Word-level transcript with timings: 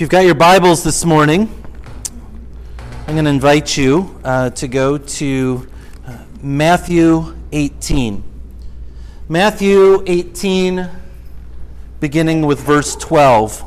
If 0.00 0.04
you've 0.04 0.10
got 0.12 0.24
your 0.24 0.34
Bibles 0.34 0.82
this 0.82 1.04
morning, 1.04 1.54
I'm 3.06 3.12
going 3.12 3.26
to 3.26 3.30
invite 3.30 3.76
you 3.76 4.18
uh, 4.24 4.48
to 4.48 4.66
go 4.66 4.96
to 4.96 5.68
uh, 6.06 6.16
Matthew 6.40 7.36
18. 7.52 8.24
Matthew 9.28 10.02
18, 10.06 10.88
beginning 12.00 12.46
with 12.46 12.60
verse 12.60 12.96
12. 12.96 13.62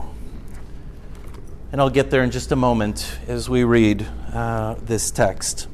And 1.71 1.79
I'll 1.79 1.91
get 1.91 2.09
there 2.09 2.23
in 2.23 2.31
just 2.31 2.51
a 2.51 2.55
moment 2.55 3.15
as 3.27 3.47
we 3.47 3.63
read 3.63 4.03
uh, 4.33 4.73
this 4.81 5.11
text. 5.11 5.67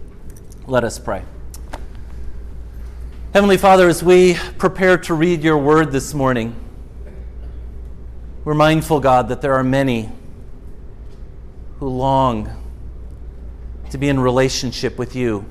Let 0.67 0.83
us 0.83 0.99
pray. 0.99 1.23
Heavenly 3.33 3.55
Father, 3.55 3.87
as 3.87 4.03
we 4.03 4.33
prepare 4.57 4.97
to 4.97 5.13
read 5.13 5.41
your 5.41 5.57
word 5.57 5.93
this 5.93 6.13
morning, 6.13 6.53
we're 8.43 8.53
mindful, 8.55 8.99
God, 8.99 9.29
that 9.29 9.39
there 9.39 9.53
are 9.53 9.63
many 9.63 10.09
who 11.79 11.87
long 11.87 12.49
to 13.89 13.97
be 13.97 14.09
in 14.09 14.19
relationship 14.19 14.97
with 14.97 15.15
you 15.15 15.45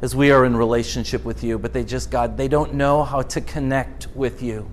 as 0.00 0.16
we 0.16 0.30
are 0.30 0.44
in 0.44 0.56
relationship 0.56 1.24
with 1.24 1.44
you, 1.44 1.58
but 1.58 1.72
they 1.72 1.84
just, 1.84 2.10
God, 2.10 2.36
they 2.36 2.48
don't 2.48 2.74
know 2.74 3.04
how 3.04 3.22
to 3.22 3.40
connect 3.40 4.08
with 4.14 4.42
you. 4.42 4.70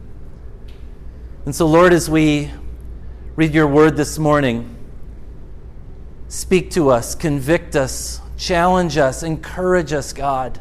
And 1.46 1.54
so, 1.54 1.68
Lord, 1.68 1.94
as 1.94 2.10
we 2.10 2.52
read 3.36 3.54
your 3.54 3.68
word 3.68 3.98
this 3.98 4.18
morning, 4.18 4.76
speak 6.28 6.72
to 6.72 6.90
us, 6.90 7.16
convict 7.16 7.76
us, 7.76 8.22
challenge 8.38 8.98
us, 8.98 9.24
encourage 9.24 9.94
us, 9.94 10.14
God, 10.14 10.60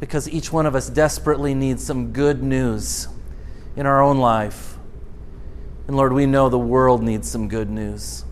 because 0.00 0.28
each 0.28 0.52
one 0.52 0.66
of 0.66 0.74
us 0.74 0.90
desperately 0.90 1.54
needs 1.54 1.84
some 1.84 2.12
good 2.12 2.42
news 2.42 3.06
in 3.76 3.86
our 3.86 4.02
own 4.02 4.18
life. 4.18 4.76
And 5.86 5.96
Lord, 5.96 6.12
we 6.12 6.26
know 6.26 6.48
the 6.48 6.58
world 6.58 7.02
needs 7.02 7.30
some 7.30 7.48
good 7.48 7.70
news. 7.70 8.24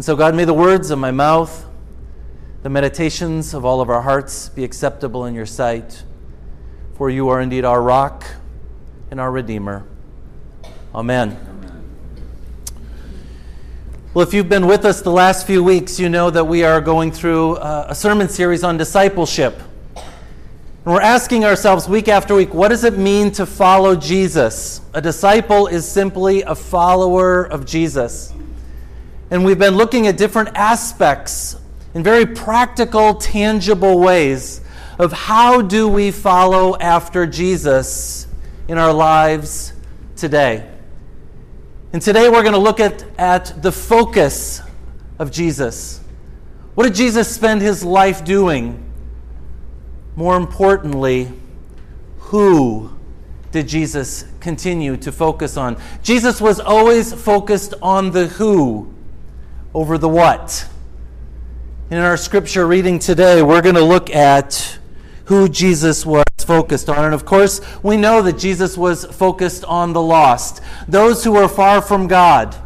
And 0.00 0.04
so, 0.06 0.16
God, 0.16 0.34
may 0.34 0.46
the 0.46 0.54
words 0.54 0.90
of 0.90 0.98
my 0.98 1.10
mouth, 1.10 1.66
the 2.62 2.70
meditations 2.70 3.52
of 3.52 3.66
all 3.66 3.82
of 3.82 3.90
our 3.90 4.00
hearts 4.00 4.48
be 4.48 4.64
acceptable 4.64 5.26
in 5.26 5.34
your 5.34 5.44
sight, 5.44 6.04
for 6.94 7.10
you 7.10 7.28
are 7.28 7.38
indeed 7.38 7.66
our 7.66 7.82
rock 7.82 8.24
and 9.10 9.20
our 9.20 9.30
Redeemer. 9.30 9.86
Amen. 10.94 11.36
Well, 14.14 14.26
if 14.26 14.32
you've 14.32 14.48
been 14.48 14.66
with 14.66 14.86
us 14.86 15.02
the 15.02 15.10
last 15.10 15.46
few 15.46 15.62
weeks, 15.62 16.00
you 16.00 16.08
know 16.08 16.30
that 16.30 16.44
we 16.44 16.64
are 16.64 16.80
going 16.80 17.12
through 17.12 17.56
uh, 17.56 17.88
a 17.90 17.94
sermon 17.94 18.30
series 18.30 18.64
on 18.64 18.78
discipleship. 18.78 19.60
And 19.96 20.94
we're 20.94 21.02
asking 21.02 21.44
ourselves 21.44 21.90
week 21.90 22.08
after 22.08 22.34
week, 22.34 22.54
what 22.54 22.68
does 22.68 22.84
it 22.84 22.96
mean 22.96 23.32
to 23.32 23.44
follow 23.44 23.94
Jesus? 23.96 24.80
A 24.94 25.02
disciple 25.02 25.66
is 25.66 25.86
simply 25.86 26.40
a 26.40 26.54
follower 26.54 27.44
of 27.44 27.66
Jesus. 27.66 28.32
And 29.30 29.44
we've 29.44 29.58
been 29.58 29.76
looking 29.76 30.08
at 30.08 30.16
different 30.16 30.56
aspects 30.56 31.56
in 31.94 32.02
very 32.02 32.26
practical, 32.26 33.14
tangible 33.14 34.00
ways 34.00 34.60
of 34.98 35.12
how 35.12 35.62
do 35.62 35.88
we 35.88 36.10
follow 36.10 36.76
after 36.78 37.26
Jesus 37.26 38.26
in 38.66 38.76
our 38.76 38.92
lives 38.92 39.72
today. 40.16 40.68
And 41.92 42.02
today 42.02 42.28
we're 42.28 42.42
going 42.42 42.54
to 42.54 42.58
look 42.58 42.80
at, 42.80 43.04
at 43.18 43.62
the 43.62 43.70
focus 43.70 44.62
of 45.18 45.30
Jesus. 45.30 46.00
What 46.74 46.84
did 46.84 46.94
Jesus 46.94 47.32
spend 47.32 47.62
his 47.62 47.84
life 47.84 48.24
doing? 48.24 48.84
More 50.16 50.36
importantly, 50.36 51.32
who 52.18 52.90
did 53.52 53.68
Jesus 53.68 54.24
continue 54.40 54.96
to 54.98 55.12
focus 55.12 55.56
on? 55.56 55.80
Jesus 56.02 56.40
was 56.40 56.58
always 56.58 57.12
focused 57.12 57.74
on 57.80 58.10
the 58.10 58.26
who 58.26 58.92
over 59.74 59.98
the 59.98 60.08
what. 60.08 60.68
In 61.90 61.98
our 61.98 62.16
scripture 62.16 62.66
reading 62.66 62.98
today, 62.98 63.42
we're 63.42 63.62
going 63.62 63.74
to 63.74 63.84
look 63.84 64.10
at 64.10 64.78
who 65.26 65.48
Jesus 65.48 66.04
was 66.04 66.24
focused 66.38 66.88
on. 66.88 67.04
And 67.04 67.14
of 67.14 67.24
course, 67.24 67.60
we 67.82 67.96
know 67.96 68.22
that 68.22 68.38
Jesus 68.38 68.76
was 68.76 69.04
focused 69.04 69.64
on 69.64 69.92
the 69.92 70.02
lost, 70.02 70.60
those 70.88 71.22
who 71.22 71.36
are 71.36 71.48
far 71.48 71.80
from 71.80 72.08
God. 72.08 72.56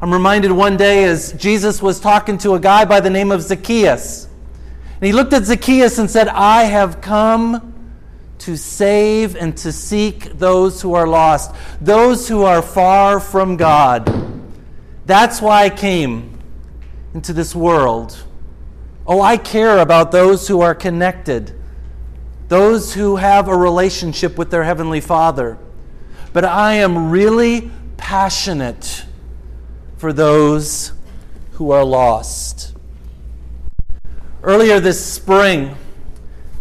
I'm 0.00 0.12
reminded 0.12 0.52
one 0.52 0.76
day 0.76 1.04
as 1.04 1.32
Jesus 1.32 1.82
was 1.82 1.98
talking 1.98 2.38
to 2.38 2.54
a 2.54 2.60
guy 2.60 2.84
by 2.84 3.00
the 3.00 3.10
name 3.10 3.32
of 3.32 3.42
Zacchaeus. 3.42 4.28
And 4.94 5.06
he 5.06 5.12
looked 5.12 5.32
at 5.32 5.44
Zacchaeus 5.44 5.98
and 5.98 6.10
said, 6.10 6.28
I 6.28 6.64
have 6.64 7.00
come 7.00 7.74
to 8.38 8.56
save 8.56 9.34
and 9.34 9.56
to 9.56 9.72
seek 9.72 10.38
those 10.38 10.80
who 10.82 10.94
are 10.94 11.08
lost, 11.08 11.54
those 11.80 12.28
who 12.28 12.42
are 12.42 12.62
far 12.62 13.18
from 13.18 13.56
God. 13.56 14.35
That's 15.06 15.40
why 15.40 15.64
I 15.64 15.70
came 15.70 16.36
into 17.14 17.32
this 17.32 17.54
world. 17.54 18.24
Oh, 19.06 19.20
I 19.20 19.36
care 19.36 19.78
about 19.78 20.10
those 20.10 20.48
who 20.48 20.60
are 20.62 20.74
connected, 20.74 21.54
those 22.48 22.94
who 22.94 23.14
have 23.14 23.46
a 23.46 23.56
relationship 23.56 24.36
with 24.36 24.50
their 24.50 24.64
Heavenly 24.64 25.00
Father. 25.00 25.58
But 26.32 26.44
I 26.44 26.74
am 26.74 27.10
really 27.10 27.70
passionate 27.96 29.04
for 29.96 30.12
those 30.12 30.92
who 31.52 31.70
are 31.70 31.84
lost. 31.84 32.74
Earlier 34.42 34.80
this 34.80 35.04
spring, 35.04 35.76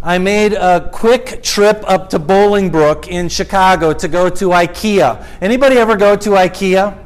I 0.03 0.19
made 0.19 0.53
a 0.53 0.87
quick 0.93 1.41
trip 1.41 1.83
up 1.87 2.11
to 2.11 2.19
Bolingbrook 2.19 3.07
in 3.07 3.27
Chicago 3.27 3.91
to 3.93 4.07
go 4.07 4.29
to 4.29 4.49
IKEA. 4.49 5.25
Anybody 5.41 5.77
ever 5.77 5.95
go 5.95 6.15
to 6.15 6.29
IKEA? 6.29 7.04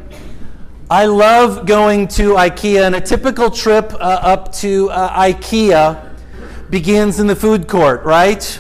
I 0.92 1.06
love 1.06 1.68
going 1.68 2.08
to 2.08 2.34
IKEA, 2.34 2.88
and 2.88 2.96
a 2.96 3.02
typical 3.02 3.52
trip 3.52 3.94
uh, 3.94 3.98
up 3.98 4.52
to 4.54 4.90
uh, 4.90 5.22
IKEA 5.22 6.16
begins 6.72 7.20
in 7.20 7.28
the 7.28 7.36
food 7.36 7.68
court, 7.68 8.04
right? 8.04 8.60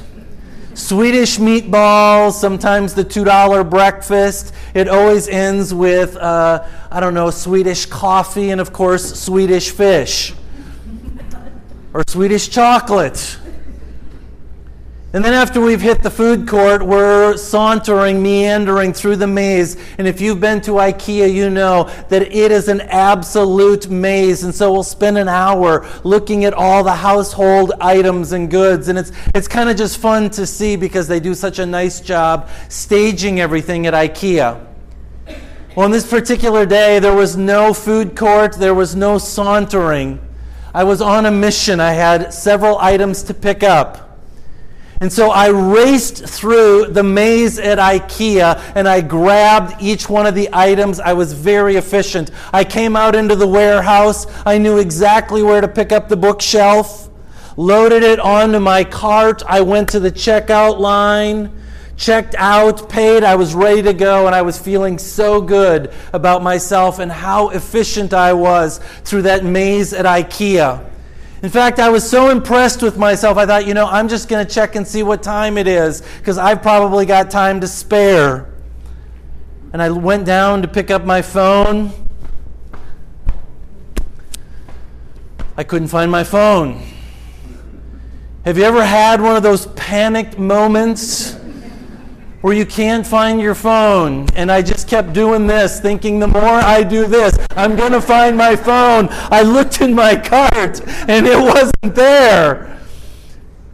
Swedish 0.75 1.39
meatballs, 1.39 2.33
sometimes 2.33 2.93
the 2.93 3.03
$2 3.03 3.67
breakfast. 3.67 4.53
It 4.75 4.87
always 4.87 5.27
ends 5.27 5.73
with, 5.73 6.17
uh, 6.17 6.67
I 6.91 6.99
don't 6.99 7.15
know, 7.15 7.31
Swedish 7.31 7.87
coffee, 7.87 8.51
and 8.51 8.61
of 8.61 8.71
course, 8.71 9.19
Swedish 9.19 9.71
fish 9.71 10.35
or 11.93 12.03
Swedish 12.07 12.47
chocolate. 12.49 13.39
And 15.11 15.25
then 15.25 15.33
after 15.33 15.59
we've 15.59 15.81
hit 15.81 16.03
the 16.03 16.11
food 16.11 16.47
court, 16.47 16.85
we're 16.85 17.35
sauntering, 17.35 18.21
meandering 18.21 18.93
through 18.93 19.15
the 19.15 19.25
maze. 19.25 19.75
And 19.97 20.07
if 20.07 20.21
you've 20.21 20.39
been 20.39 20.61
to 20.61 20.73
IKEA, 20.73 21.33
you 21.33 21.49
know 21.49 21.85
that 22.09 22.21
it 22.21 22.51
is 22.51 22.67
an 22.67 22.81
absolute 22.81 23.89
maze. 23.89 24.43
And 24.43 24.53
so 24.53 24.71
we'll 24.71 24.83
spend 24.83 25.17
an 25.17 25.27
hour 25.27 25.87
looking 26.03 26.45
at 26.45 26.53
all 26.53 26.83
the 26.83 26.93
household 26.93 27.73
items 27.81 28.33
and 28.33 28.51
goods. 28.51 28.87
And 28.87 28.99
it's, 28.99 29.11
it's 29.33 29.47
kind 29.47 29.67
of 29.67 29.75
just 29.75 29.97
fun 29.97 30.29
to 30.31 30.45
see 30.45 30.75
because 30.75 31.07
they 31.07 31.19
do 31.19 31.33
such 31.33 31.57
a 31.57 31.65
nice 31.65 32.01
job 32.01 32.47
staging 32.67 33.39
everything 33.39 33.87
at 33.87 33.95
IKEA. 33.95 34.63
Well, 35.75 35.85
on 35.85 35.91
this 35.91 36.07
particular 36.07 36.67
day, 36.67 36.99
there 36.99 37.15
was 37.15 37.35
no 37.35 37.73
food 37.73 38.15
court, 38.15 38.53
there 38.53 38.75
was 38.75 38.95
no 38.95 39.17
sauntering. 39.17 40.19
I 40.71 40.83
was 40.83 41.01
on 41.01 41.25
a 41.25 41.31
mission. 41.31 41.79
I 41.79 41.93
had 41.93 42.31
several 42.31 42.77
items 42.77 43.23
to 43.23 43.33
pick 43.33 43.63
up. 43.63 44.08
And 45.01 45.11
so 45.11 45.31
I 45.31 45.47
raced 45.47 46.27
through 46.27 46.87
the 46.87 47.03
maze 47.03 47.57
at 47.57 47.77
IKEA 47.77 48.73
and 48.75 48.85
I 48.85 48.99
grabbed 48.99 49.81
each 49.81 50.09
one 50.09 50.25
of 50.25 50.35
the 50.35 50.49
items. 50.51 50.99
I 50.99 51.13
was 51.13 51.31
very 51.31 51.77
efficient. 51.77 52.31
I 52.51 52.65
came 52.65 52.97
out 52.97 53.15
into 53.15 53.37
the 53.37 53.47
warehouse. 53.47 54.27
I 54.45 54.57
knew 54.57 54.77
exactly 54.77 55.41
where 55.41 55.61
to 55.61 55.69
pick 55.69 55.93
up 55.93 56.09
the 56.09 56.17
bookshelf, 56.17 57.09
loaded 57.55 58.03
it 58.03 58.19
onto 58.19 58.59
my 58.59 58.83
cart. 58.83 59.41
I 59.47 59.61
went 59.61 59.87
to 59.89 60.01
the 60.01 60.11
checkout 60.11 60.79
line, 60.79 61.49
checked 61.95 62.35
out, 62.37 62.89
paid. 62.89 63.23
I 63.23 63.35
was 63.35 63.55
ready 63.55 63.81
to 63.83 63.93
go 63.93 64.25
and 64.25 64.35
I 64.35 64.41
was 64.41 64.59
feeling 64.59 64.97
so 64.97 65.39
good 65.39 65.93
about 66.11 66.43
myself 66.43 66.99
and 66.99 67.09
how 67.09 67.49
efficient 67.49 68.13
I 68.13 68.33
was 68.33 68.79
through 69.05 69.21
that 69.21 69.45
maze 69.45 69.93
at 69.93 70.03
IKEA. 70.03 70.88
In 71.41 71.49
fact, 71.49 71.79
I 71.79 71.89
was 71.89 72.07
so 72.07 72.29
impressed 72.29 72.81
with 72.81 72.97
myself, 72.97 73.37
I 73.37 73.45
thought, 73.45 73.65
you 73.65 73.73
know, 73.73 73.85
I'm 73.85 74.09
just 74.09 74.27
going 74.27 74.45
to 74.45 74.53
check 74.53 74.75
and 74.75 74.85
see 74.85 75.03
what 75.03 75.23
time 75.23 75.57
it 75.57 75.67
is 75.67 76.01
because 76.17 76.37
I've 76.37 76.61
probably 76.61 77.05
got 77.05 77.31
time 77.31 77.61
to 77.61 77.67
spare. 77.67 78.53
And 79.71 79.81
I 79.81 79.89
went 79.89 80.25
down 80.25 80.61
to 80.63 80.67
pick 80.67 80.91
up 80.91 81.05
my 81.05 81.21
phone. 81.21 81.91
I 85.55 85.63
couldn't 85.63 85.87
find 85.87 86.11
my 86.11 86.25
phone. 86.25 86.83
Have 88.43 88.57
you 88.57 88.63
ever 88.63 88.83
had 88.83 89.21
one 89.21 89.37
of 89.37 89.43
those 89.43 89.67
panicked 89.67 90.37
moments? 90.37 91.38
Where 92.41 92.53
you 92.53 92.65
can't 92.65 93.05
find 93.05 93.41
your 93.41 93.55
phone. 93.55 94.27
And 94.35 94.51
I 94.51 94.61
just 94.61 94.87
kept 94.87 95.13
doing 95.13 95.47
this, 95.47 95.79
thinking 95.79 96.19
the 96.19 96.27
more 96.27 96.43
I 96.43 96.83
do 96.83 97.05
this, 97.05 97.37
I'm 97.51 97.75
going 97.75 97.91
to 97.91 98.01
find 98.01 98.37
my 98.37 98.55
phone. 98.55 99.09
I 99.11 99.41
looked 99.41 99.81
in 99.81 99.93
my 99.93 100.15
cart 100.15 100.81
and 101.09 101.27
it 101.27 101.37
wasn't 101.37 101.95
there. 101.95 102.79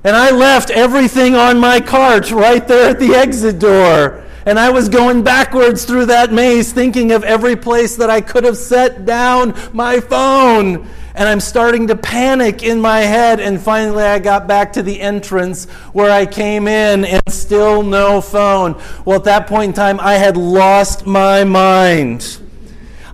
And 0.04 0.16
I 0.16 0.32
left 0.32 0.70
everything 0.70 1.36
on 1.36 1.60
my 1.60 1.80
cart 1.80 2.32
right 2.32 2.68
there 2.68 2.90
at 2.92 3.00
the 3.00 3.16
exit 3.16 3.60
door. 3.60 4.24
And 4.46 4.60
I 4.60 4.70
was 4.70 4.88
going 4.90 5.24
backwards 5.24 5.86
through 5.86 6.06
that 6.08 6.32
maze, 6.32 6.72
thinking 6.72 7.12
of 7.12 7.24
every 7.24 7.56
place 7.56 7.96
that 7.96 8.12
I 8.12 8.22
could 8.22 8.44
have 8.44 8.58
set 8.58 9.06
down 9.06 9.56
my 9.74 10.00
phone. 10.00 10.88
And 11.16 11.30
I'm 11.30 11.40
starting 11.40 11.88
to 11.88 11.96
panic 11.96 12.62
in 12.62 12.80
my 12.80 13.00
head. 13.00 13.40
And 13.40 13.60
finally, 13.60 14.04
I 14.04 14.20
got 14.20 14.48
back 14.48 14.74
to 14.74 14.84
the 14.84 15.00
entrance 15.00 15.66
where 15.94 16.12
I 16.12 16.26
came 16.26 16.68
in, 16.68 17.06
and 17.06 17.22
still 17.30 17.84
no 17.84 18.22
phone. 18.22 18.80
Well, 19.06 19.18
at 19.18 19.24
that 19.24 19.48
point 19.48 19.70
in 19.70 19.74
time, 19.74 20.00
I 20.00 20.16
had 20.16 20.36
lost 20.36 21.06
my 21.08 21.44
mind. 21.44 22.40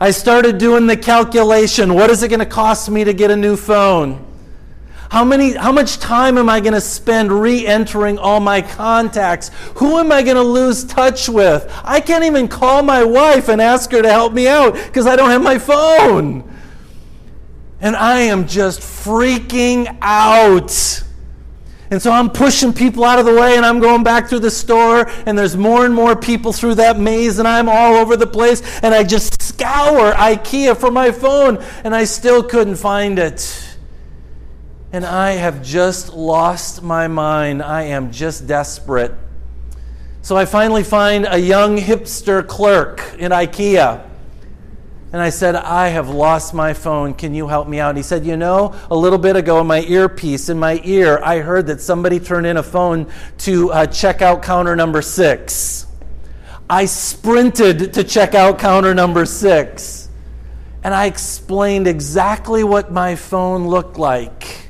I 0.02 0.10
started 0.10 0.58
doing 0.58 0.88
the 0.88 0.98
calculation 0.98 1.94
what 1.94 2.10
is 2.10 2.24
it 2.24 2.30
going 2.30 2.40
to 2.40 2.46
cost 2.46 2.90
me 2.90 3.04
to 3.04 3.14
get 3.14 3.30
a 3.30 3.36
new 3.36 3.56
phone? 3.56 4.26
How, 5.12 5.24
many, 5.24 5.54
how 5.54 5.72
much 5.72 6.00
time 6.00 6.40
am 6.40 6.50
I 6.50 6.60
going 6.60 6.74
to 6.74 6.82
spend 6.82 7.32
re 7.32 7.68
entering 7.68 8.18
all 8.18 8.40
my 8.40 8.62
contacts? 8.62 9.52
Who 9.76 10.00
am 10.00 10.12
I 10.12 10.24
going 10.24 10.38
to 10.38 10.42
lose 10.42 10.86
touch 10.86 11.30
with? 11.30 11.72
I 11.84 12.00
can't 12.00 12.24
even 12.24 12.48
call 12.48 12.82
my 12.82 13.04
wife 13.04 13.48
and 13.48 13.62
ask 13.62 13.92
her 13.92 14.02
to 14.02 14.10
help 14.10 14.34
me 14.34 14.48
out 14.48 14.74
because 14.74 15.06
I 15.06 15.16
don't 15.16 15.30
have 15.30 15.44
my 15.44 15.60
phone. 15.60 16.51
And 17.82 17.96
I 17.96 18.22
am 18.22 18.48
just 18.48 18.80
freaking 18.80 19.98
out. 20.02 21.04
And 21.90 22.02
so 22.02 22.10
I'm 22.10 22.30
pushing 22.30 22.72
people 22.72 23.04
out 23.04 23.20
of 23.20 23.26
the 23.26 23.36
way 23.36 23.58
and 23.58 23.66
I'm 23.66 23.80
going 23.80 24.04
back 24.04 24.30
through 24.30 24.40
the 24.40 24.52
store 24.52 25.10
and 25.26 25.38
there's 25.38 25.58
more 25.58 25.86
and 25.86 25.94
more 25.94 26.16
people 26.16 26.54
through 26.54 26.76
that 26.76 26.98
maze 26.98 27.38
and 27.38 27.46
I'm 27.46 27.68
all 27.68 27.96
over 27.96 28.16
the 28.16 28.28
place 28.28 28.62
and 28.82 28.94
I 28.94 29.04
just 29.04 29.42
scour 29.42 30.14
IKEA 30.14 30.78
for 30.78 30.90
my 30.90 31.12
phone 31.12 31.62
and 31.84 31.94
I 31.94 32.06
still 32.06 32.44
couldn't 32.44 32.78
find 32.78 33.20
it 33.20 33.72
and 34.94 35.06
I 35.06 35.32
have 35.32 35.64
just 35.64 36.14
lost 36.14 36.82
my 36.82 37.08
mind. 37.08 37.62
I 37.62 37.84
am 37.84 38.12
just 38.12 38.48
desperate. 38.48 39.14
So 40.22 40.36
I 40.36 40.46
finally 40.46 40.84
find 40.84 41.26
a 41.30 41.38
young 41.38 41.78
hipster 41.78 42.46
clerk 42.46 43.02
in 43.18 43.32
IKEA. 43.32 44.08
And 45.14 45.22
I 45.22 45.30
said, 45.30 45.56
I 45.56 45.90
have 45.90 46.10
lost 46.10 46.54
my 46.54 46.74
phone. 46.74 47.14
Can 47.14 47.34
you 47.34 47.48
help 47.48 47.68
me 47.68 47.80
out? 47.82 47.90
And 47.90 47.98
he 47.98 48.04
said, 48.04 48.26
You 48.26 48.38
know, 48.38 48.74
a 48.90 48.96
little 48.96 49.20
bit 49.20 49.36
ago 49.36 49.60
in 49.60 49.68
my 49.68 49.82
earpiece, 49.82 50.48
in 50.48 50.58
my 50.58 50.80
ear, 50.86 51.20
I 51.22 51.40
heard 51.40 51.68
that 51.68 51.82
somebody 51.82 52.20
turned 52.20 52.48
in 52.48 52.56
a 52.56 52.64
phone 52.64 53.12
to 53.40 53.72
uh, 53.72 53.88
checkout 53.88 54.42
counter 54.42 54.76
number 54.76 55.02
six. 55.02 55.86
I 56.70 56.86
sprinted 56.86 57.94
to 57.96 58.04
checkout 58.06 58.58
counter 58.58 58.94
number 58.94 59.26
six. 59.26 60.08
And 60.84 60.94
I 60.94 61.06
explained 61.06 61.88
exactly 61.88 62.64
what 62.64 62.92
my 62.92 63.16
phone 63.16 63.68
looked 63.68 63.98
like. 63.98 64.70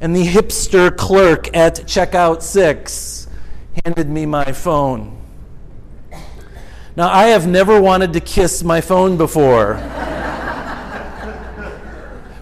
And 0.00 0.14
the 0.14 0.24
hipster 0.24 0.96
clerk 0.96 1.54
at 1.56 1.74
checkout 1.78 2.42
six 2.42 3.26
handed 3.84 4.08
me 4.08 4.24
my 4.24 4.52
phone. 4.52 5.17
Now, 6.98 7.12
I 7.12 7.28
have 7.28 7.46
never 7.46 7.80
wanted 7.80 8.12
to 8.14 8.20
kiss 8.20 8.64
my 8.64 8.80
phone 8.80 9.16
before. 9.16 9.74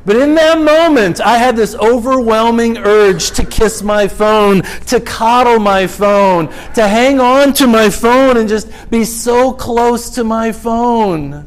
But 0.07 0.17
in 0.17 0.35
that 0.37 0.59
moment, 0.59 1.21
I 1.21 1.37
had 1.37 1.57
this 1.57 1.75
overwhelming 1.75 2.79
urge 2.79 3.33
to 3.33 3.45
kiss 3.45 3.83
my 3.83 4.09
phone, 4.09 4.63
to 4.87 4.99
coddle 4.99 5.59
my 5.59 5.87
phone, 5.87 6.49
to 6.73 6.89
hang 6.89 7.21
on 7.21 7.53
to 7.53 7.67
my 7.67 7.91
phone 7.91 8.39
and 8.39 8.49
just 8.49 8.71
be 8.89 9.05
so 9.05 9.53
close 9.53 10.09
to 10.11 10.25
my 10.25 10.53
phone. 10.53 11.47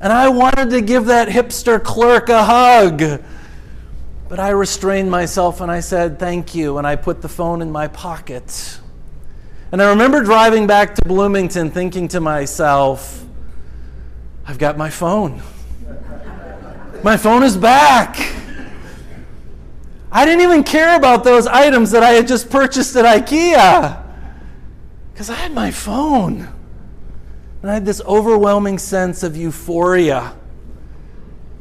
And 0.00 0.12
I 0.12 0.28
wanted 0.28 0.70
to 0.70 0.82
give 0.82 1.06
that 1.06 1.26
hipster 1.26 1.82
clerk 1.82 2.28
a 2.28 2.44
hug. 2.44 3.22
But 4.28 4.38
I 4.38 4.50
restrained 4.50 5.10
myself 5.10 5.60
and 5.60 5.68
I 5.68 5.80
said, 5.80 6.20
Thank 6.20 6.54
you. 6.54 6.78
And 6.78 6.86
I 6.86 6.94
put 6.94 7.22
the 7.22 7.28
phone 7.28 7.60
in 7.60 7.72
my 7.72 7.88
pocket. 7.88 8.78
And 9.72 9.80
I 9.80 9.90
remember 9.90 10.24
driving 10.24 10.66
back 10.66 10.96
to 10.96 11.02
Bloomington 11.06 11.70
thinking 11.70 12.08
to 12.08 12.20
myself, 12.20 13.24
I've 14.44 14.58
got 14.58 14.76
my 14.76 14.90
phone. 14.90 15.40
My 17.04 17.16
phone 17.16 17.44
is 17.44 17.56
back. 17.56 18.34
I 20.10 20.24
didn't 20.24 20.40
even 20.40 20.64
care 20.64 20.96
about 20.96 21.22
those 21.22 21.46
items 21.46 21.92
that 21.92 22.02
I 22.02 22.10
had 22.10 22.26
just 22.26 22.50
purchased 22.50 22.96
at 22.96 23.04
IKEA 23.04 24.02
because 25.12 25.30
I 25.30 25.34
had 25.34 25.52
my 25.52 25.70
phone. 25.70 26.48
And 27.62 27.70
I 27.70 27.74
had 27.74 27.84
this 27.84 28.00
overwhelming 28.02 28.78
sense 28.78 29.22
of 29.22 29.36
euphoria 29.36 30.34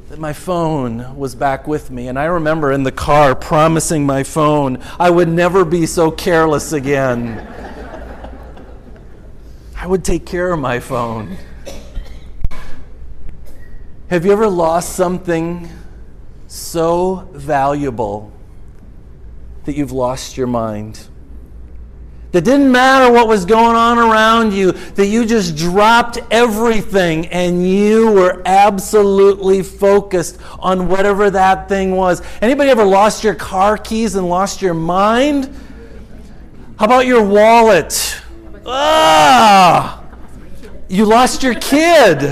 that 0.10 0.18
my 0.18 0.34
phone 0.34 1.16
was 1.16 1.36
back 1.36 1.68
with 1.68 1.92
me. 1.92 2.08
And 2.08 2.18
I 2.18 2.26
remember 2.26 2.72
in 2.72 2.82
the 2.82 2.92
car 2.92 3.36
promising 3.36 4.04
my 4.04 4.24
phone 4.24 4.82
I 5.00 5.12
would 5.12 5.30
never 5.30 5.64
be 5.64 5.86
so 5.86 6.10
careless 6.10 6.74
again. 6.74 7.46
I 9.82 9.88
would 9.88 10.04
take 10.04 10.26
care 10.26 10.52
of 10.52 10.60
my 10.60 10.82
phone. 10.82 11.38
Have 14.10 14.26
you 14.26 14.34
ever 14.34 14.50
lost 14.50 14.94
something 14.94 15.70
so 16.48 17.30
valuable 17.32 18.30
that 19.64 19.78
you've 19.78 19.94
lost 19.94 20.36
your 20.36 20.48
mind? 20.48 21.08
That 22.34 22.44
didn't 22.44 22.70
matter 22.70 23.10
what 23.10 23.30
was 23.30 23.46
going 23.46 23.78
on 23.78 23.98
around 23.98 24.52
you, 24.52 24.74
that 24.74 25.06
you 25.06 25.26
just 25.26 25.56
dropped 25.56 26.20
everything 26.30 27.28
and 27.28 27.66
you 27.66 28.12
were 28.12 28.42
absolutely 28.46 29.64
focused 29.64 30.42
on 30.60 30.90
whatever 30.90 31.30
that 31.30 31.70
thing 31.70 31.96
was. 31.96 32.22
Anybody 32.42 32.70
ever 32.70 32.84
lost 32.84 33.24
your 33.24 33.34
car 33.34 33.78
keys 33.78 34.16
and 34.16 34.28
lost 34.28 34.62
your 34.62 34.74
mind? 34.74 35.46
How 36.78 36.86
about 36.86 37.06
your 37.06 37.24
wallet? 37.24 38.20
Ah! 38.72 40.04
You 40.88 41.06
lost 41.06 41.44
your 41.44 41.56
kid. 41.56 42.24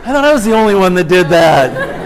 I 0.00 0.12
thought 0.12 0.24
I 0.24 0.32
was 0.32 0.44
the 0.44 0.54
only 0.54 0.74
one 0.74 0.94
that 0.94 1.08
did 1.08 1.28
that. 1.28 1.98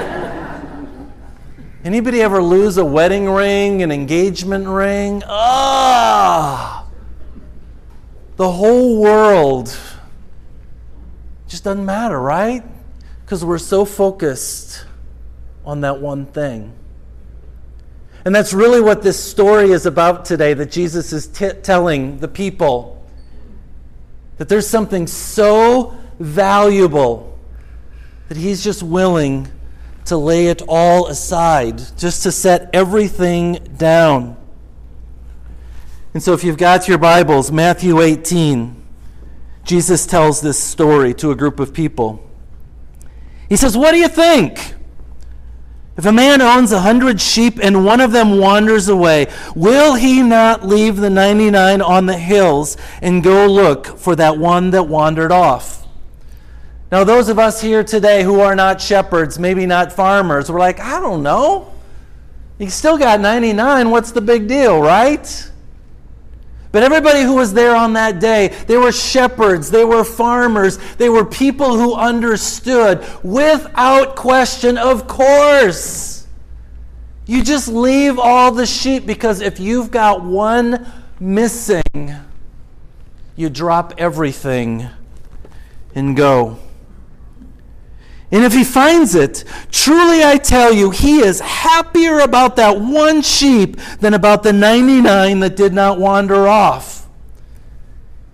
Anybody 1.85 2.23
ever 2.23 2.43
lose 2.43 2.77
a 2.77 2.85
wedding 2.85 3.29
ring, 3.29 3.83
an 3.83 3.91
engagement 3.91 4.67
ring? 4.69 5.23
Ah! 5.27 6.87
The 8.37 8.51
whole 8.51 9.01
world 9.01 9.77
just 11.49 11.65
doesn't 11.65 11.85
matter, 11.85 12.21
right? 12.21 12.65
Because 13.25 13.45
we're 13.45 13.59
so 13.59 13.85
focused 13.85 14.87
on 15.65 15.81
that 15.83 16.01
one 16.01 16.27
thing. 16.27 16.73
And 18.25 18.35
that's 18.35 18.53
really 18.53 18.81
what 18.81 19.03
this 19.03 19.23
story 19.23 19.71
is 19.71 19.85
about 19.87 20.25
today 20.25 20.55
that 20.55 20.71
Jesus 20.71 21.13
is 21.13 21.27
t- 21.27 21.51
telling 21.63 22.19
the 22.19 22.29
people. 22.29 23.05
That 24.39 24.49
there's 24.49 24.67
something 24.67 25.07
so 25.07 25.97
valuable 26.19 27.39
that 28.29 28.37
he's 28.37 28.63
just 28.63 28.83
willing 28.83 29.49
to 30.05 30.17
lay 30.17 30.47
it 30.47 30.63
all 30.69 31.07
aside, 31.09 31.81
just 31.97 32.23
to 32.23 32.33
set 32.33 32.71
everything 32.73 33.55
down. 33.77 34.37
And 36.15 36.23
so, 36.23 36.33
if 36.33 36.45
you've 36.45 36.59
got 36.59 36.89
your 36.89 36.99
Bibles, 36.99 37.51
Matthew 37.51 38.01
18, 38.01 38.83
Jesus 39.65 40.07
tells 40.07 40.41
this 40.41 40.59
story 40.59 41.15
to 41.15 41.31
a 41.31 41.35
group 41.35 41.61
of 41.61 41.73
people. 41.73 42.29
He 43.49 43.57
says, 43.57 43.77
What 43.77 43.93
do 43.93 43.99
you 43.99 44.09
think? 44.09 44.75
If 45.95 46.07
a 46.07 46.13
man 46.13 46.41
owns 46.41 46.73
a 46.73 46.81
hundred 46.81 47.21
sheep 47.21 47.59
and 47.63 47.85
one 47.85 48.01
of 48.01 48.13
them 48.13 48.39
wanders 48.39 48.89
away, 48.89 49.27
will 49.55 49.95
he 49.95 50.23
not 50.23 50.67
leave 50.67 50.97
the 50.97 51.11
99 51.11 51.83
on 51.83 52.07
the 52.07 52.17
hills 52.17 52.79
and 53.03 53.23
go 53.23 53.47
look 53.47 53.99
for 53.99 54.17
that 54.17 54.39
one 54.39 54.71
that 54.71 54.89
wandered 54.89 55.33
off? 55.33 55.87
Now, 56.91 57.05
those 57.05 57.29
of 57.29 57.39
us 57.39 57.61
here 57.61 57.85
today 57.85 58.23
who 58.23 58.41
are 58.41 58.55
not 58.55 58.81
shepherds, 58.81 59.39
maybe 59.39 59.67
not 59.67 59.93
farmers, 59.93 60.51
we're 60.51 60.59
like, 60.59 60.81
I 60.81 61.01
don't 61.01 61.23
know. 61.23 61.73
You 62.59 62.71
still 62.71 62.97
got 62.97 63.21
99. 63.21 63.91
What's 63.91 64.13
the 64.13 64.21
big 64.21 64.47
deal, 64.49 64.81
right? 64.81 65.51
But 66.73 66.83
everybody 66.83 67.21
who 67.21 67.35
was 67.35 67.53
there 67.53 67.77
on 67.77 67.93
that 67.93 68.19
day, 68.19 68.49
they 68.67 68.79
were 68.79 68.93
shepherds, 68.93 69.71
they 69.71 69.85
were 69.85 70.05
farmers, 70.05 70.79
they 70.97 71.11
were 71.11 71.25
people 71.25 71.77
who 71.77 71.95
understood 71.95 73.07
without 73.23 74.17
question, 74.17 74.79
of 74.79 75.07
course. 75.07 76.27
You 77.27 77.45
just 77.45 77.69
leave 77.69 78.19
all 78.19 78.53
the 78.53 78.67
sheep 78.67 79.07
because 79.07 79.43
if 79.43 79.61
you've 79.61 79.91
got 79.91 80.25
one 80.25 80.91
missing, 81.21 82.15
you 83.37 83.51
drop 83.51 83.95
everything 83.99 84.89
and 85.95 86.17
go. 86.17 86.59
And 88.33 88.45
if 88.45 88.55
he 88.55 88.65
finds 88.65 89.15
it, 89.15 89.45
truly 89.71 90.25
I 90.25 90.39
tell 90.39 90.73
you, 90.73 90.91
he 90.91 91.19
is 91.19 91.39
happier 91.41 92.21
about 92.21 92.57
that 92.57 92.81
one 92.81 93.21
sheep 93.21 93.77
than 94.01 94.15
about 94.15 94.43
the 94.43 94.55
99 94.55 95.41
that 95.41 95.55
did 95.55 95.75
not 95.75 95.99
wander 96.01 96.49
off. 96.49 97.07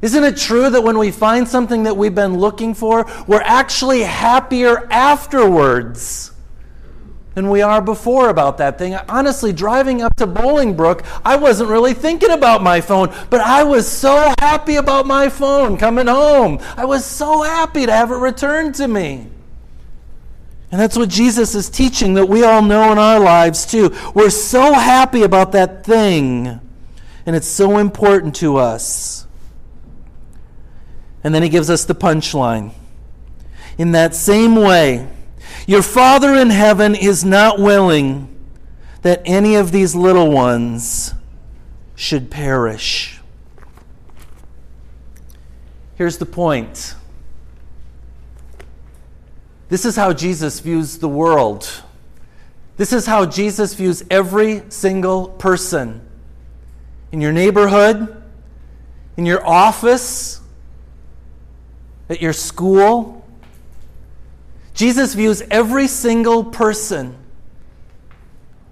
Isn't 0.01 0.23
it 0.23 0.37
true 0.37 0.71
that 0.71 0.83
when 0.83 0.99
we 0.99 1.11
find 1.11 1.49
something 1.49 1.83
that 1.83 1.97
we've 1.97 2.15
been 2.15 2.39
looking 2.39 2.75
for, 2.75 3.07
we're 3.27 3.43
actually 3.43 4.03
happier 4.03 4.87
afterwards 4.93 6.31
than 7.35 7.51
we 7.51 7.61
are 7.63 7.83
before 7.83 8.29
about 8.31 8.59
that 8.59 8.79
thing. 8.79 8.95
Honestly, 9.09 9.53
driving 9.53 10.03
up 10.03 10.15
to 10.17 10.29
Bolingbrook, 10.29 11.05
I 11.25 11.35
wasn't 11.35 11.71
really 11.71 11.95
thinking 11.95 12.31
about 12.31 12.63
my 12.63 12.81
phone, 12.81 13.13
but 13.31 13.41
I 13.41 13.65
was 13.65 13.89
so 13.89 14.33
happy 14.39 14.77
about 14.77 15.07
my 15.07 15.29
phone 15.29 15.77
coming 15.77 16.07
home. 16.07 16.61
I 16.77 16.85
was 16.85 17.05
so 17.05 17.43
happy 17.43 17.87
to 17.87 17.93
have 17.93 18.13
it 18.13 18.17
returned 18.17 18.77
to 18.77 18.87
me. 18.87 19.27
And 20.71 20.81
that's 20.81 20.97
what 20.97 21.09
Jesus 21.09 21.55
is 21.55 21.71
teaching 21.71 22.15
that 22.15 22.29
we 22.29 22.45
all 22.45 22.61
know 22.61 22.93
in 22.93 22.99
our 22.99 23.19
lives 23.19 23.65
too. 23.65 23.95
We're 24.15 24.31
so 24.31 24.75
happy 24.75 25.23
about 25.23 25.53
that 25.53 25.85
thing, 25.85 26.61
and 27.25 27.35
it's 27.35 27.47
so 27.47 27.79
important 27.79 28.35
to 28.37 28.59
us. 28.59 29.27
And 31.25 31.35
then 31.35 31.43
he 31.43 31.49
gives 31.49 31.71
us 31.71 31.85
the 31.85 31.95
punchline. 31.95 32.73
In 33.79 33.93
that 33.93 34.15
same 34.15 34.57
way, 34.57 35.09
your 35.67 35.83
Father 35.83 36.35
in 36.35 36.51
heaven 36.51 36.95
is 36.95 37.25
not 37.25 37.59
willing 37.59 38.35
that 39.03 39.23
any 39.25 39.55
of 39.55 39.73
these 39.73 39.95
little 39.95 40.31
ones 40.31 41.15
should 41.95 42.31
perish. 42.31 43.21
Here's 45.95 46.19
the 46.19 46.27
point. 46.27 46.95
This 49.69 49.85
is 49.85 49.97
how 49.97 50.13
Jesus 50.13 50.61
views 50.61 50.99
the 50.99 51.09
world. 51.09 51.83
This 52.77 52.93
is 52.93 53.07
how 53.07 53.27
Jesus 53.27 53.75
views 53.75 54.05
every 54.11 54.63
single 54.71 55.29
person 55.29 56.01
in 57.13 57.21
your 57.21 57.33
neighborhood, 57.33 58.23
in 59.17 59.27
your 59.27 59.47
office, 59.47 60.41
at 62.09 62.23
your 62.23 62.33
school, 62.33 63.19
Jesus 64.79 65.15
views 65.15 65.43
every 65.51 65.89
single 65.89 66.45
person 66.45 67.17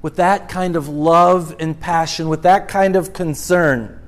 with 0.03 0.17
that 0.17 0.49
kind 0.49 0.77
of 0.77 0.89
love 0.89 1.57
and 1.59 1.79
passion, 1.81 2.29
with 2.29 2.43
that 2.43 2.69
kind 2.69 2.95
of 2.95 3.13
concern. 3.13 4.01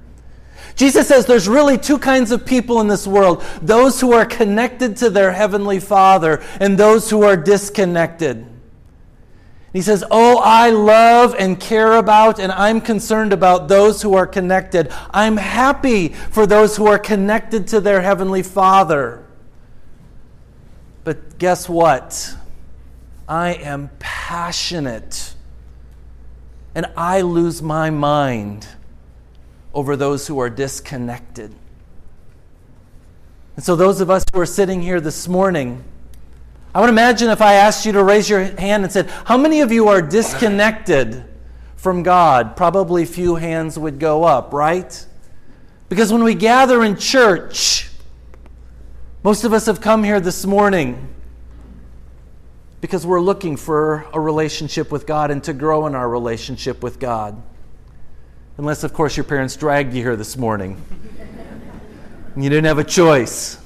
Jesus 0.79 1.09
says 1.09 1.27
there's 1.27 1.49
really 1.49 1.77
two 1.77 1.99
kinds 1.99 2.31
of 2.31 2.47
people 2.47 2.81
in 2.81 2.87
this 2.87 3.05
world 3.05 3.43
those 3.61 4.01
who 4.01 4.13
are 4.13 4.25
connected 4.25 4.97
to 4.99 5.11
their 5.11 5.33
heavenly 5.33 5.81
Father 5.81 6.41
and 6.61 6.79
those 6.79 7.11
who 7.11 7.25
are 7.25 7.37
disconnected. 7.37 8.47
He 9.73 9.83
says, 9.83 10.05
Oh, 10.09 10.39
I 10.39 10.71
love 10.71 11.35
and 11.37 11.59
care 11.59 11.95
about 11.95 12.39
and 12.39 12.53
I'm 12.53 12.81
concerned 12.81 13.33
about 13.33 13.67
those 13.67 14.03
who 14.03 14.15
are 14.15 14.27
connected. 14.27 14.93
I'm 15.11 15.37
happy 15.37 16.11
for 16.11 16.47
those 16.47 16.77
who 16.77 16.87
are 16.87 16.99
connected 16.99 17.67
to 17.69 17.81
their 17.81 18.01
heavenly 18.01 18.45
Father. 18.45 19.27
But 21.03 21.39
guess 21.41 21.69
what? 21.69 22.37
I 23.29 23.55
am 23.55 23.91
passionate 23.99 25.35
and 26.73 26.87
I 26.97 27.23
lose 27.23 27.61
my 27.63 27.91
mind 27.91 28.69
over 29.79 29.95
those 29.95 30.27
who 30.27 30.41
are 30.41 30.51
disconnected. 30.51 31.55
And 33.55 33.65
so, 33.65 33.77
those 33.77 34.01
of 34.01 34.11
us 34.11 34.25
who 34.33 34.41
are 34.41 34.47
sitting 34.47 34.83
here 34.83 35.01
this 35.01 35.29
morning, 35.29 35.85
I 36.75 36.81
would 36.81 36.91
imagine 36.91 37.31
if 37.31 37.41
I 37.41 37.55
asked 37.55 37.87
you 37.87 37.93
to 37.93 38.03
raise 38.03 38.29
your 38.29 38.43
hand 38.43 38.83
and 38.83 38.93
said, 38.93 39.09
How 39.09 39.37
many 39.37 39.61
of 39.61 39.71
you 39.71 39.87
are 39.87 40.03
disconnected 40.03 41.25
from 41.77 42.03
God? 42.03 42.57
Probably 42.57 43.05
few 43.05 43.37
hands 43.37 43.79
would 43.79 44.01
go 44.01 44.25
up, 44.25 44.53
right? 44.53 45.07
Because 45.89 46.13
when 46.13 46.25
we 46.25 46.35
gather 46.35 46.83
in 46.83 46.97
church, 46.97 47.89
most 49.23 49.45
of 49.45 49.53
us 49.53 49.67
have 49.67 49.81
come 49.81 50.03
here 50.03 50.19
this 50.19 50.45
morning 50.45 51.15
because 52.81 53.07
we're 53.07 53.21
looking 53.21 53.57
for 53.57 54.07
a 54.13 54.19
relationship 54.19 54.91
with 54.91 55.07
God 55.07 55.31
and 55.31 55.43
to 55.45 55.53
grow 55.53 55.87
in 55.87 55.95
our 55.95 56.09
relationship 56.09 56.83
with 56.83 56.99
God. 56.99 57.41
Unless, 58.59 58.83
of 58.83 58.93
course, 58.93 59.17
your 59.17 59.23
parents 59.23 59.57
dragged 59.57 59.95
you 59.95 60.03
here 60.03 60.17
this 60.17 60.37
morning. 60.37 60.83
and 62.35 62.43
you 62.43 62.51
didn't 62.51 62.65
have 62.65 62.79
a 62.79 62.85
choice. 62.85 63.57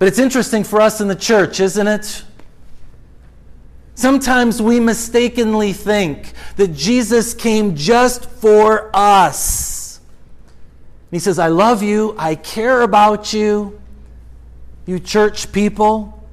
But 0.00 0.08
it's 0.08 0.18
interesting 0.18 0.64
for 0.64 0.80
us 0.80 1.00
in 1.00 1.06
the 1.06 1.14
church, 1.14 1.60
isn't 1.60 1.86
it? 1.86 2.24
Sometimes 3.94 4.60
we 4.60 4.80
mistakenly 4.80 5.72
think 5.72 6.32
that 6.56 6.74
Jesus 6.74 7.32
came 7.32 7.76
just 7.76 8.28
for 8.28 8.90
us. 8.92 10.00
He 11.12 11.20
says, 11.20 11.38
I 11.38 11.46
love 11.46 11.80
you. 11.80 12.16
I 12.18 12.34
care 12.34 12.82
about 12.82 13.32
you, 13.32 13.80
you 14.84 14.98
church 14.98 15.52
people. 15.52 16.28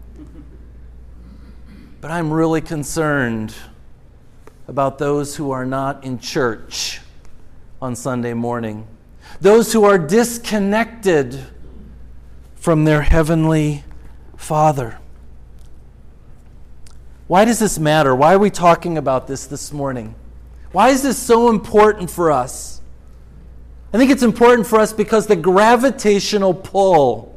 But 2.01 2.09
I'm 2.09 2.33
really 2.33 2.62
concerned 2.62 3.53
about 4.67 4.98
those 4.98 5.36
who 5.36 5.51
are 5.51 5.65
not 5.65 6.03
in 6.03 6.20
church 6.20 7.01
on 7.82 7.96
Sunday 7.96 8.34
morning, 8.34 8.88
those 9.41 9.74
who 9.74 9.84
are 9.84 9.98
disconnected 9.98 11.39
from 12.55 12.86
their 12.86 13.01
heavenly 13.01 13.84
Father. 14.38 15.00
Why 17.27 17.46
does 17.46 17.60
this 17.60 17.79
matter? 17.79 18.15
Why 18.15 18.34
are 18.34 18.39
we 18.39 18.50
talking 18.50 18.98
about 18.98 19.27
this 19.27 19.46
this 19.46 19.74
morning? 19.74 20.15
Why 20.72 20.89
is 20.89 21.01
this 21.01 21.17
so 21.17 21.50
important 21.50 22.10
for 22.10 22.32
us? 22.32 22.82
I 23.93 23.98
think 23.98 24.12
it's 24.12 24.24
important 24.24 24.67
for 24.67 24.79
us 24.79 24.91
because 24.93 25.27
the 25.27 25.36
gravitational 25.36 26.53
pull 26.53 27.32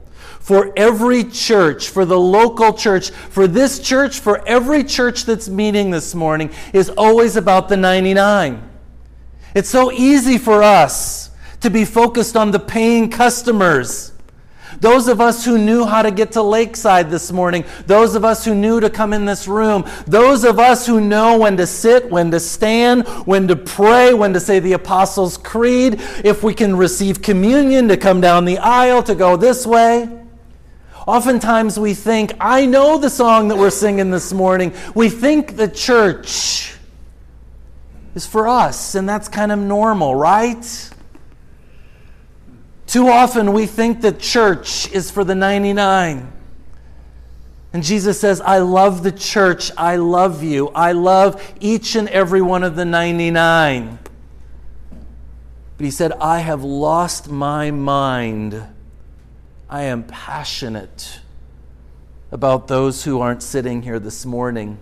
for 0.46 0.72
every 0.76 1.24
church, 1.24 1.88
for 1.88 2.04
the 2.04 2.16
local 2.16 2.72
church, 2.72 3.10
for 3.10 3.48
this 3.48 3.80
church, 3.80 4.20
for 4.20 4.46
every 4.46 4.84
church 4.84 5.24
that's 5.24 5.48
meeting 5.48 5.90
this 5.90 6.14
morning 6.14 6.52
is 6.72 6.88
always 6.90 7.34
about 7.34 7.68
the 7.68 7.76
99. 7.76 8.62
It's 9.56 9.68
so 9.68 9.90
easy 9.90 10.38
for 10.38 10.62
us 10.62 11.30
to 11.62 11.68
be 11.68 11.84
focused 11.84 12.36
on 12.36 12.52
the 12.52 12.60
paying 12.60 13.10
customers 13.10 14.12
those 14.80 15.08
of 15.08 15.22
us 15.22 15.42
who 15.42 15.56
knew 15.56 15.86
how 15.86 16.02
to 16.02 16.10
get 16.10 16.32
to 16.32 16.42
Lakeside 16.42 17.08
this 17.08 17.32
morning, 17.32 17.64
those 17.86 18.14
of 18.14 18.26
us 18.26 18.44
who 18.44 18.54
knew 18.54 18.78
to 18.78 18.90
come 18.90 19.14
in 19.14 19.24
this 19.24 19.48
room, 19.48 19.88
those 20.06 20.44
of 20.44 20.58
us 20.58 20.86
who 20.86 21.00
know 21.00 21.38
when 21.38 21.56
to 21.56 21.66
sit, 21.66 22.10
when 22.10 22.30
to 22.30 22.38
stand, 22.38 23.08
when 23.24 23.48
to 23.48 23.56
pray, 23.56 24.12
when 24.12 24.34
to 24.34 24.40
say 24.40 24.58
the 24.58 24.74
Apostles' 24.74 25.38
Creed, 25.38 25.94
if 26.24 26.42
we 26.42 26.52
can 26.52 26.76
receive 26.76 27.22
communion, 27.22 27.88
to 27.88 27.96
come 27.96 28.20
down 28.20 28.44
the 28.44 28.58
aisle, 28.58 29.02
to 29.04 29.14
go 29.14 29.38
this 29.38 29.66
way. 29.66 30.25
Oftentimes 31.06 31.78
we 31.78 31.94
think, 31.94 32.32
I 32.40 32.66
know 32.66 32.98
the 32.98 33.08
song 33.08 33.48
that 33.48 33.56
we're 33.56 33.70
singing 33.70 34.10
this 34.10 34.32
morning. 34.32 34.74
We 34.94 35.08
think 35.08 35.56
the 35.56 35.68
church 35.68 36.74
is 38.16 38.26
for 38.26 38.48
us, 38.48 38.96
and 38.96 39.08
that's 39.08 39.28
kind 39.28 39.52
of 39.52 39.58
normal, 39.60 40.16
right? 40.16 40.90
Too 42.88 43.08
often 43.08 43.52
we 43.52 43.66
think 43.66 44.00
the 44.00 44.12
church 44.12 44.90
is 44.90 45.10
for 45.10 45.22
the 45.22 45.34
99. 45.34 46.32
And 47.72 47.84
Jesus 47.84 48.18
says, 48.18 48.40
I 48.40 48.58
love 48.58 49.02
the 49.02 49.12
church. 49.12 49.70
I 49.76 49.96
love 49.96 50.42
you. 50.42 50.68
I 50.70 50.92
love 50.92 51.54
each 51.60 51.94
and 51.94 52.08
every 52.08 52.42
one 52.42 52.64
of 52.64 52.74
the 52.74 52.84
99. 52.84 53.98
But 55.76 55.84
he 55.84 55.90
said, 55.90 56.12
I 56.12 56.40
have 56.40 56.64
lost 56.64 57.28
my 57.28 57.70
mind. 57.70 58.66
I 59.68 59.82
am 59.82 60.04
passionate 60.04 61.20
about 62.30 62.68
those 62.68 63.04
who 63.04 63.20
aren't 63.20 63.42
sitting 63.42 63.82
here 63.82 63.98
this 63.98 64.24
morning. 64.24 64.78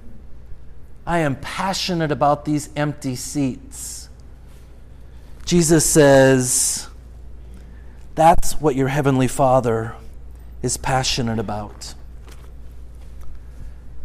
I 1.06 1.20
am 1.20 1.36
passionate 1.36 2.12
about 2.12 2.44
these 2.44 2.68
empty 2.76 3.16
seats. 3.16 4.10
Jesus 5.46 5.84
says, 5.84 6.88
that's 8.14 8.60
what 8.60 8.76
your 8.76 8.88
Heavenly 8.88 9.28
Father 9.28 9.94
is 10.62 10.76
passionate 10.76 11.38
about. 11.38 11.94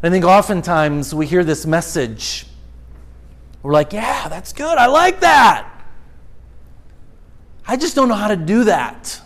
I 0.02 0.10
think 0.10 0.24
oftentimes 0.24 1.14
we 1.14 1.26
hear 1.26 1.44
this 1.44 1.66
message. 1.66 2.46
We're 3.64 3.74
like, 3.74 3.92
yeah, 3.92 4.30
that's 4.30 4.54
good. 4.54 4.78
I 4.78 4.86
like 4.86 5.20
that. 5.20 5.70
I 7.68 7.76
just 7.76 7.96
don't 7.96 8.08
know 8.08 8.16
how 8.16 8.30
to 8.30 8.38
do 8.38 8.64
that. 8.64 9.22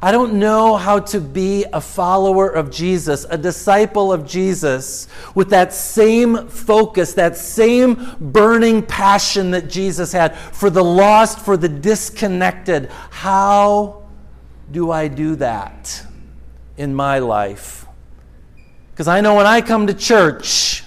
I 0.00 0.12
don't 0.12 0.34
know 0.34 0.76
how 0.76 1.00
to 1.00 1.20
be 1.20 1.64
a 1.72 1.80
follower 1.80 2.48
of 2.48 2.70
Jesus, 2.70 3.26
a 3.28 3.36
disciple 3.36 4.12
of 4.12 4.24
Jesus, 4.24 5.08
with 5.34 5.50
that 5.50 5.72
same 5.72 6.46
focus, 6.46 7.14
that 7.14 7.36
same 7.36 8.14
burning 8.20 8.82
passion 8.82 9.50
that 9.50 9.68
Jesus 9.68 10.12
had 10.12 10.36
for 10.36 10.70
the 10.70 10.84
lost, 10.84 11.40
for 11.40 11.56
the 11.56 11.68
disconnected. 11.68 12.90
How 13.10 14.04
do 14.70 14.92
I 14.92 15.08
do 15.08 15.34
that 15.36 16.06
in 16.76 16.94
my 16.94 17.18
life? 17.18 17.84
Because 18.92 19.08
I 19.08 19.20
know 19.20 19.34
when 19.34 19.46
I 19.46 19.60
come 19.60 19.88
to 19.88 19.94
church, 19.94 20.84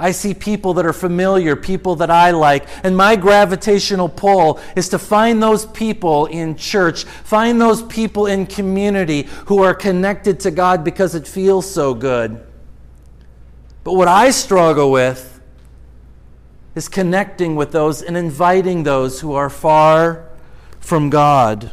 I 0.00 0.12
see 0.12 0.32
people 0.32 0.72
that 0.74 0.86
are 0.86 0.94
familiar, 0.94 1.54
people 1.54 1.96
that 1.96 2.10
I 2.10 2.30
like, 2.30 2.66
and 2.82 2.96
my 2.96 3.16
gravitational 3.16 4.08
pull 4.08 4.58
is 4.74 4.88
to 4.88 4.98
find 4.98 5.42
those 5.42 5.66
people 5.66 6.24
in 6.24 6.56
church, 6.56 7.04
find 7.04 7.60
those 7.60 7.82
people 7.82 8.24
in 8.26 8.46
community 8.46 9.28
who 9.44 9.62
are 9.62 9.74
connected 9.74 10.40
to 10.40 10.50
God 10.50 10.84
because 10.84 11.14
it 11.14 11.28
feels 11.28 11.70
so 11.70 11.92
good. 11.92 12.42
But 13.84 13.92
what 13.92 14.08
I 14.08 14.30
struggle 14.30 14.90
with 14.90 15.42
is 16.74 16.88
connecting 16.88 17.54
with 17.54 17.72
those 17.72 18.00
and 18.00 18.16
inviting 18.16 18.84
those 18.84 19.20
who 19.20 19.34
are 19.34 19.50
far 19.50 20.30
from 20.78 21.10
God, 21.10 21.72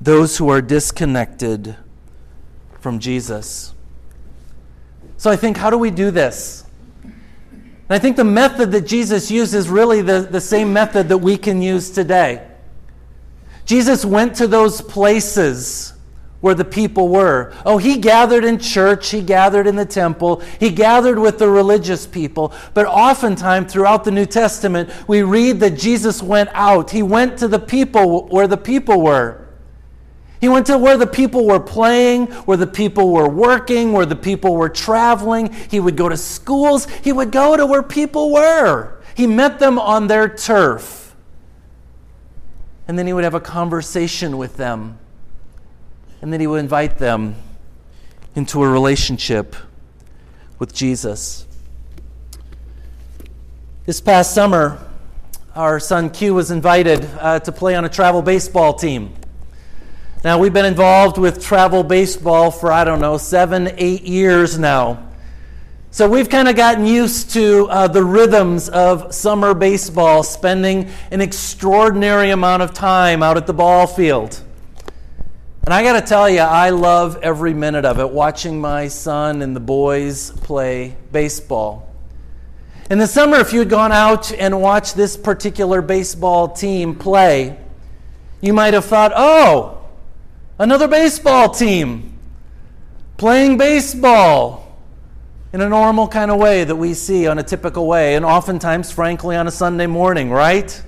those 0.00 0.38
who 0.38 0.48
are 0.48 0.62
disconnected 0.62 1.76
from 2.80 2.98
Jesus. 2.98 3.74
So 5.18 5.30
I 5.30 5.36
think, 5.36 5.58
how 5.58 5.68
do 5.68 5.76
we 5.76 5.90
do 5.90 6.10
this? 6.10 6.61
And 7.92 7.98
I 7.98 8.00
think 8.00 8.16
the 8.16 8.24
method 8.24 8.72
that 8.72 8.86
Jesus 8.86 9.30
used 9.30 9.52
is 9.52 9.68
really 9.68 10.00
the, 10.00 10.20
the 10.20 10.40
same 10.40 10.72
method 10.72 11.10
that 11.10 11.18
we 11.18 11.36
can 11.36 11.60
use 11.60 11.90
today. 11.90 12.42
Jesus 13.66 14.02
went 14.02 14.34
to 14.36 14.46
those 14.46 14.80
places 14.80 15.92
where 16.40 16.54
the 16.54 16.64
people 16.64 17.10
were. 17.10 17.52
Oh, 17.66 17.76
he 17.76 17.98
gathered 17.98 18.44
in 18.44 18.58
church, 18.58 19.10
he 19.10 19.20
gathered 19.20 19.66
in 19.66 19.76
the 19.76 19.84
temple, 19.84 20.40
he 20.58 20.70
gathered 20.70 21.18
with 21.18 21.38
the 21.38 21.50
religious 21.50 22.06
people. 22.06 22.54
But 22.72 22.86
oftentimes 22.86 23.70
throughout 23.70 24.04
the 24.04 24.10
New 24.10 24.24
Testament, 24.24 24.88
we 25.06 25.20
read 25.20 25.60
that 25.60 25.76
Jesus 25.76 26.22
went 26.22 26.48
out. 26.54 26.92
He 26.92 27.02
went 27.02 27.36
to 27.40 27.46
the 27.46 27.58
people 27.58 28.26
where 28.28 28.46
the 28.46 28.56
people 28.56 29.02
were. 29.02 29.41
He 30.42 30.48
went 30.48 30.66
to 30.66 30.76
where 30.76 30.96
the 30.96 31.06
people 31.06 31.46
were 31.46 31.60
playing, 31.60 32.26
where 32.26 32.56
the 32.56 32.66
people 32.66 33.12
were 33.12 33.28
working, 33.28 33.92
where 33.92 34.04
the 34.04 34.16
people 34.16 34.56
were 34.56 34.68
traveling. 34.68 35.52
He 35.70 35.78
would 35.78 35.96
go 35.96 36.08
to 36.08 36.16
schools. 36.16 36.86
He 37.04 37.12
would 37.12 37.30
go 37.30 37.56
to 37.56 37.64
where 37.64 37.84
people 37.84 38.32
were. 38.32 39.00
He 39.14 39.28
met 39.28 39.60
them 39.60 39.78
on 39.78 40.08
their 40.08 40.28
turf. 40.28 41.14
And 42.88 42.98
then 42.98 43.06
he 43.06 43.12
would 43.12 43.22
have 43.22 43.34
a 43.34 43.40
conversation 43.40 44.36
with 44.36 44.56
them. 44.56 44.98
And 46.20 46.32
then 46.32 46.40
he 46.40 46.48
would 46.48 46.58
invite 46.58 46.98
them 46.98 47.36
into 48.34 48.64
a 48.64 48.68
relationship 48.68 49.54
with 50.58 50.74
Jesus. 50.74 51.46
This 53.86 54.00
past 54.00 54.34
summer, 54.34 54.84
our 55.54 55.78
son 55.78 56.10
Q 56.10 56.34
was 56.34 56.50
invited 56.50 57.08
uh, 57.20 57.38
to 57.38 57.52
play 57.52 57.76
on 57.76 57.84
a 57.84 57.88
travel 57.88 58.22
baseball 58.22 58.74
team. 58.74 59.14
Now, 60.24 60.38
we've 60.38 60.52
been 60.52 60.66
involved 60.66 61.18
with 61.18 61.42
travel 61.42 61.82
baseball 61.82 62.52
for, 62.52 62.70
I 62.70 62.84
don't 62.84 63.00
know, 63.00 63.18
seven, 63.18 63.72
eight 63.76 64.02
years 64.02 64.56
now. 64.56 65.08
So 65.90 66.08
we've 66.08 66.28
kind 66.28 66.46
of 66.46 66.54
gotten 66.54 66.86
used 66.86 67.32
to 67.32 67.66
uh, 67.68 67.88
the 67.88 68.04
rhythms 68.04 68.68
of 68.68 69.12
summer 69.12 69.52
baseball, 69.52 70.22
spending 70.22 70.88
an 71.10 71.20
extraordinary 71.20 72.30
amount 72.30 72.62
of 72.62 72.72
time 72.72 73.20
out 73.20 73.36
at 73.36 73.48
the 73.48 73.52
ball 73.52 73.88
field. 73.88 74.40
And 75.64 75.74
I 75.74 75.82
got 75.82 76.00
to 76.00 76.06
tell 76.06 76.30
you, 76.30 76.38
I 76.38 76.70
love 76.70 77.18
every 77.20 77.52
minute 77.52 77.84
of 77.84 77.98
it, 77.98 78.08
watching 78.08 78.60
my 78.60 78.86
son 78.86 79.42
and 79.42 79.56
the 79.56 79.60
boys 79.60 80.30
play 80.30 80.96
baseball. 81.10 81.92
In 82.90 82.98
the 82.98 83.08
summer, 83.08 83.38
if 83.38 83.52
you 83.52 83.58
had 83.58 83.68
gone 83.68 83.90
out 83.90 84.32
and 84.32 84.62
watched 84.62 84.94
this 84.94 85.16
particular 85.16 85.82
baseball 85.82 86.46
team 86.48 86.94
play, 86.94 87.58
you 88.40 88.52
might 88.52 88.74
have 88.74 88.84
thought, 88.84 89.12
oh, 89.16 89.81
Another 90.62 90.86
baseball 90.86 91.48
team 91.48 92.16
playing 93.16 93.58
baseball 93.58 94.78
in 95.52 95.60
a 95.60 95.68
normal 95.68 96.06
kind 96.06 96.30
of 96.30 96.38
way 96.38 96.62
that 96.62 96.76
we 96.76 96.94
see 96.94 97.26
on 97.26 97.40
a 97.40 97.42
typical 97.42 97.88
way, 97.88 98.14
and 98.14 98.24
oftentimes, 98.24 98.92
frankly, 98.92 99.34
on 99.34 99.48
a 99.48 99.50
Sunday 99.50 99.88
morning, 99.88 100.30
right? 100.30 100.80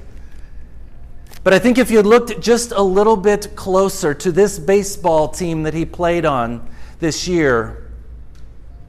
But 1.42 1.54
I 1.54 1.58
think 1.58 1.78
if 1.78 1.90
you 1.90 2.02
looked 2.02 2.40
just 2.40 2.70
a 2.70 2.82
little 2.82 3.16
bit 3.16 3.56
closer 3.56 4.14
to 4.14 4.30
this 4.30 4.60
baseball 4.60 5.26
team 5.26 5.64
that 5.64 5.74
he 5.74 5.84
played 5.84 6.24
on 6.24 6.70
this 7.00 7.26
year, 7.26 7.90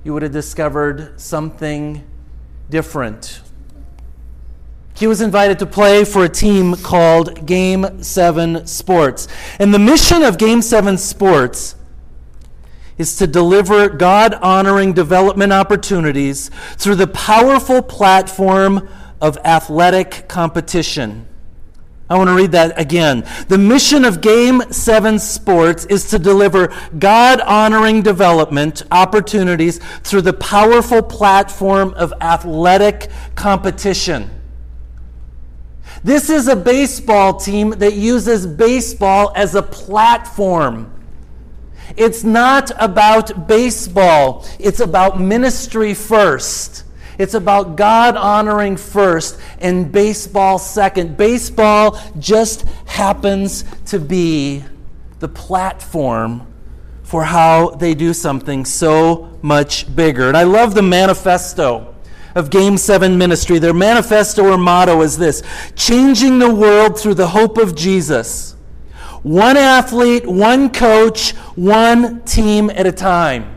you 0.04 0.14
would 0.14 0.22
have 0.22 0.34
discovered 0.34 1.20
something 1.20 2.06
different. 2.70 3.42
He 4.96 5.08
was 5.08 5.20
invited 5.20 5.60
to 5.60 5.66
play 5.66 6.06
for 6.06 6.24
a 6.24 6.30
team 6.30 6.76
called 6.76 7.46
Game 7.46 8.02
7 8.02 8.66
Sports. 8.66 9.28
And 9.60 9.74
the 9.74 9.80
mission 9.80 10.24
of 10.24 10.38
Game 10.38 10.62
7 10.62 10.98
Sports 10.98 11.76
is 12.98 13.18
to 13.18 13.28
deliver 13.28 13.90
God 13.90 14.36
honoring 14.36 14.94
development 14.94 15.52
opportunities 15.52 16.50
through 16.78 16.96
the 16.96 17.08
powerful 17.08 17.82
platform 17.82 18.88
of 19.20 19.38
athletic 19.44 20.30
competition. 20.30 21.28
I 22.10 22.18
want 22.18 22.30
to 22.30 22.36
read 22.36 22.52
that 22.52 22.80
again. 22.80 23.28
The 23.50 23.58
mission 23.58 24.06
of 24.06 24.22
Game 24.22 24.62
7 24.72 25.20
Sports 25.20 25.86
is 25.86 26.10
to 26.12 26.20
deliver 26.20 26.74
God 26.98 27.42
honoring 27.42 28.02
development 28.02 28.84
opportunities 28.92 29.80
through 30.04 30.22
the 30.22 30.34
powerful 30.34 31.02
platform 31.02 31.94
of 31.96 32.14
athletic 32.22 33.10
competition. 33.36 34.30
This 36.06 36.30
is 36.30 36.48
a 36.48 36.56
baseball 36.56 37.34
team 37.34 37.72
that 37.72 37.96
uses 37.96 38.46
baseball 38.46 39.32
as 39.36 39.56
a 39.56 39.64
platform. 39.64 40.94
It's 41.98 42.24
not 42.24 42.72
about 42.80 43.48
baseball, 43.48 44.46
it's 44.60 44.82
about 44.82 45.20
ministry 45.20 45.96
first. 45.96 46.84
It's 47.18 47.34
about 47.34 47.76
God 47.76 48.18
honoring 48.18 48.78
first 48.78 49.40
and 49.58 49.92
baseball 49.92 50.60
second. 50.60 51.18
Baseball 51.18 52.00
just 52.20 52.68
happens 52.86 53.66
to 53.88 53.98
be 53.98 54.64
the 55.18 55.28
platform 55.28 56.46
for 57.02 57.24
how 57.24 57.72
they 57.72 57.96
do 57.96 58.14
something 58.14 58.64
so 58.64 59.40
much 59.42 59.96
bigger. 59.96 60.28
And 60.28 60.38
I 60.38 60.44
love 60.44 60.76
the 60.76 60.84
manifesto 60.84 61.95
of 62.36 62.50
Game 62.50 62.78
7 62.78 63.18
ministry. 63.18 63.58
Their 63.58 63.74
manifesto 63.74 64.52
or 64.52 64.58
motto 64.58 65.02
is 65.02 65.18
this 65.18 65.42
changing 65.76 66.40
the 66.40 66.54
world 66.54 67.00
through 67.00 67.16
the 67.16 67.28
hope 67.28 67.58
of 67.58 67.76
Jesus. 67.76 68.56
One 69.24 69.58
athlete, 69.58 70.28
one 70.28 70.72
coach, 70.72 71.32
one 71.56 72.22
team 72.26 72.70
at 72.70 72.86
a 72.86 72.92
time. 72.92 73.52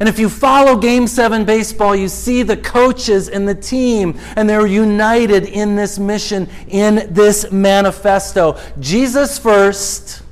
And 0.00 0.08
if 0.08 0.18
you 0.18 0.30
follow 0.30 0.78
Game 0.78 1.06
7 1.06 1.44
baseball, 1.44 1.94
you 1.94 2.08
see 2.08 2.42
the 2.42 2.56
coaches 2.56 3.28
and 3.28 3.46
the 3.46 3.54
team, 3.54 4.18
and 4.34 4.48
they're 4.48 4.66
united 4.66 5.44
in 5.44 5.76
this 5.76 5.98
mission, 5.98 6.48
in 6.68 7.12
this 7.12 7.52
manifesto. 7.52 8.58
Jesus 8.80 9.38
first, 9.38 10.22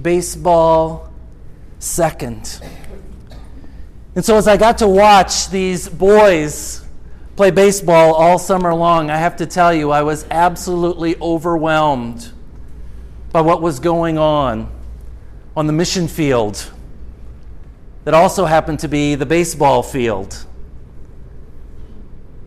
baseball 0.00 1.10
second. 1.78 2.60
And 4.18 4.24
so, 4.24 4.36
as 4.36 4.48
I 4.48 4.56
got 4.56 4.78
to 4.78 4.88
watch 4.88 5.48
these 5.48 5.88
boys 5.88 6.84
play 7.36 7.52
baseball 7.52 8.14
all 8.14 8.36
summer 8.36 8.74
long, 8.74 9.10
I 9.10 9.16
have 9.16 9.36
to 9.36 9.46
tell 9.46 9.72
you, 9.72 9.92
I 9.92 10.02
was 10.02 10.26
absolutely 10.28 11.14
overwhelmed 11.20 12.32
by 13.30 13.42
what 13.42 13.62
was 13.62 13.78
going 13.78 14.18
on 14.18 14.72
on 15.56 15.68
the 15.68 15.72
mission 15.72 16.08
field 16.08 16.68
that 18.02 18.12
also 18.12 18.44
happened 18.44 18.80
to 18.80 18.88
be 18.88 19.14
the 19.14 19.24
baseball 19.24 19.84
field. 19.84 20.44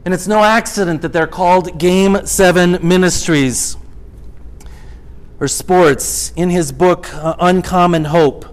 And 0.03 0.13
it's 0.13 0.27
no 0.27 0.43
accident 0.43 1.01
that 1.03 1.13
they're 1.13 1.25
called 1.25 1.79
Game 1.79 2.25
7 2.25 2.86
Ministries 2.86 3.77
or 5.39 5.47
sports. 5.47 6.34
In 6.36 6.49
his 6.49 6.73
book, 6.73 7.13
uh, 7.13 7.36
Uncommon 7.39 8.03
Hope, 8.03 8.50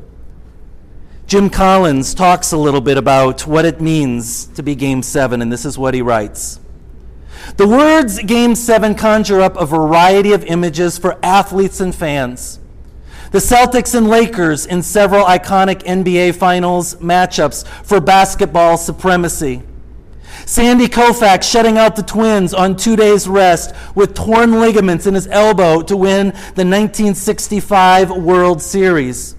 Jim 1.29 1.51
Collins 1.51 2.14
talks 2.14 2.53
a 2.53 2.57
little 2.57 2.81
bit 2.81 2.97
about 2.97 3.47
what 3.47 3.67
it 3.67 3.83
means 3.83 4.47
to 4.47 4.62
be 4.62 4.75
Game 4.75 5.03
7, 5.03 5.43
and 5.43 5.53
this 5.53 5.67
is 5.67 5.77
what 5.77 5.93
he 5.93 6.01
writes. 6.01 6.59
The 7.59 7.69
words 7.69 8.19
Game 8.21 8.55
7 8.55 8.95
conjure 8.95 9.43
up 9.43 9.55
a 9.61 9.67
variety 9.67 10.33
of 10.33 10.43
images 10.45 10.97
for 10.97 11.19
athletes 11.23 11.81
and 11.83 11.95
fans. 11.95 12.61
The 13.31 13.41
Celtics 13.41 13.95
and 13.95 14.09
Lakers 14.09 14.64
in 14.64 14.83
several 14.83 15.23
iconic 15.27 15.83
NBA 15.83 16.35
Finals 16.35 16.95
matchups 16.95 17.67
for 17.85 18.01
basketball 18.01 18.79
supremacy. 18.79 19.62
Sandy 20.47 20.87
Koufax 20.87 21.43
shutting 21.43 21.77
out 21.77 21.95
the 21.95 22.03
Twins 22.03 22.55
on 22.55 22.75
two 22.75 22.97
days' 22.97 23.29
rest 23.29 23.75
with 23.95 24.14
torn 24.14 24.61
ligaments 24.61 25.07
in 25.07 25.12
his 25.12 25.27
elbow 25.27 25.83
to 25.83 25.95
win 25.95 26.29
the 26.29 26.64
1965 26.64 28.12
World 28.12 28.62
Series. 28.62 29.35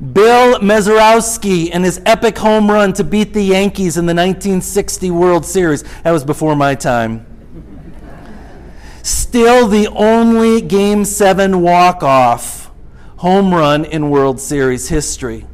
Bill 0.00 0.60
Mazeroski 0.60 1.70
and 1.72 1.84
his 1.84 2.00
epic 2.06 2.38
home 2.38 2.70
run 2.70 2.92
to 2.94 3.04
beat 3.04 3.32
the 3.32 3.42
Yankees 3.42 3.96
in 3.96 4.06
the 4.06 4.14
1960 4.14 5.10
World 5.10 5.44
Series. 5.44 5.82
That 6.02 6.12
was 6.12 6.24
before 6.24 6.54
my 6.54 6.76
time. 6.76 7.26
Still 9.02 9.66
the 9.66 9.88
only 9.88 10.60
Game 10.60 11.04
7 11.04 11.62
walk 11.62 12.02
off 12.04 12.70
home 13.16 13.52
run 13.52 13.84
in 13.84 14.10
World 14.10 14.38
Series 14.38 14.88
history. 14.88 15.46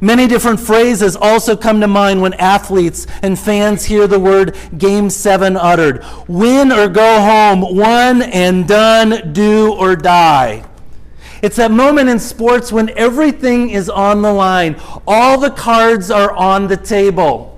Many 0.00 0.26
different 0.26 0.60
phrases 0.60 1.14
also 1.14 1.56
come 1.56 1.80
to 1.80 1.88
mind 1.88 2.22
when 2.22 2.32
athletes 2.34 3.06
and 3.22 3.38
fans 3.38 3.84
hear 3.84 4.06
the 4.06 4.18
word 4.18 4.56
Game 4.78 5.10
7 5.10 5.56
uttered 5.56 6.04
win 6.26 6.72
or 6.72 6.88
go 6.88 7.20
home, 7.20 7.76
one 7.76 8.22
and 8.22 8.66
done, 8.66 9.32
do 9.34 9.74
or 9.74 9.94
die. 9.94 10.64
It's 11.42 11.56
that 11.56 11.70
moment 11.70 12.08
in 12.08 12.18
sports 12.18 12.72
when 12.72 12.90
everything 12.90 13.70
is 13.70 13.88
on 13.90 14.22
the 14.22 14.32
line, 14.32 14.80
all 15.06 15.38
the 15.38 15.50
cards 15.50 16.10
are 16.10 16.32
on 16.32 16.66
the 16.66 16.76
table. 16.76 17.52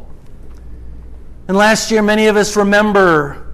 And 1.46 1.56
last 1.56 1.90
year, 1.90 2.02
many 2.02 2.26
of 2.26 2.36
us 2.36 2.56
remember 2.56 3.46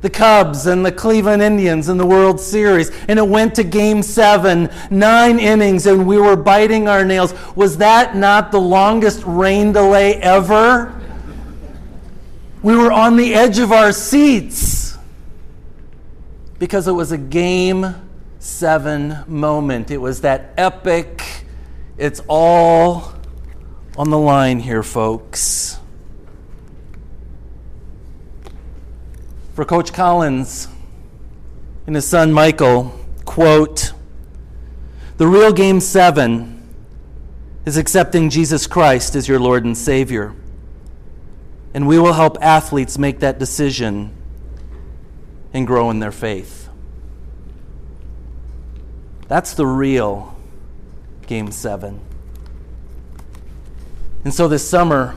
the 0.00 0.10
Cubs 0.10 0.66
and 0.66 0.86
the 0.86 0.92
Cleveland 0.92 1.42
Indians 1.42 1.88
in 1.88 1.98
the 1.98 2.06
World 2.06 2.40
Series, 2.40 2.90
and 3.08 3.18
it 3.18 3.26
went 3.26 3.54
to 3.56 3.64
game 3.64 4.02
seven, 4.02 4.70
nine 4.90 5.38
innings, 5.40 5.86
and 5.86 6.06
we 6.06 6.18
were 6.18 6.36
biting 6.36 6.88
our 6.88 7.04
nails. 7.04 7.34
Was 7.56 7.78
that 7.78 8.16
not 8.16 8.52
the 8.52 8.60
longest 8.60 9.22
rain 9.24 9.72
delay 9.72 10.14
ever? 10.16 10.94
We 12.62 12.76
were 12.76 12.92
on 12.92 13.16
the 13.16 13.34
edge 13.34 13.58
of 13.58 13.72
our 13.72 13.92
seats 13.92 14.96
because 16.58 16.88
it 16.88 16.92
was 16.92 17.12
a 17.12 17.18
game 17.18 17.94
seven 18.48 19.24
moment. 19.26 19.90
It 19.90 19.98
was 19.98 20.22
that 20.22 20.54
epic, 20.56 21.44
it's 21.96 22.20
all 22.28 23.14
on 23.96 24.10
the 24.10 24.18
line 24.18 24.60
here, 24.60 24.82
folks. 24.82 25.78
for 29.58 29.64
Coach 29.64 29.92
Collins 29.92 30.68
and 31.88 31.96
his 31.96 32.06
son 32.06 32.32
Michael, 32.32 32.96
quote, 33.24 33.92
the 35.16 35.26
real 35.26 35.52
game 35.52 35.80
seven 35.80 36.62
is 37.66 37.76
accepting 37.76 38.30
Jesus 38.30 38.68
Christ 38.68 39.16
as 39.16 39.26
your 39.26 39.40
Lord 39.40 39.64
and 39.64 39.76
Savior. 39.76 40.32
And 41.74 41.88
we 41.88 41.98
will 41.98 42.12
help 42.12 42.38
athletes 42.40 42.98
make 42.98 43.18
that 43.18 43.40
decision 43.40 44.16
and 45.52 45.66
grow 45.66 45.90
in 45.90 45.98
their 45.98 46.12
faith. 46.12 46.67
That's 49.28 49.52
the 49.52 49.66
real 49.66 50.34
game 51.26 51.52
seven. 51.52 52.00
And 54.24 54.32
so 54.32 54.48
this 54.48 54.66
summer, 54.66 55.14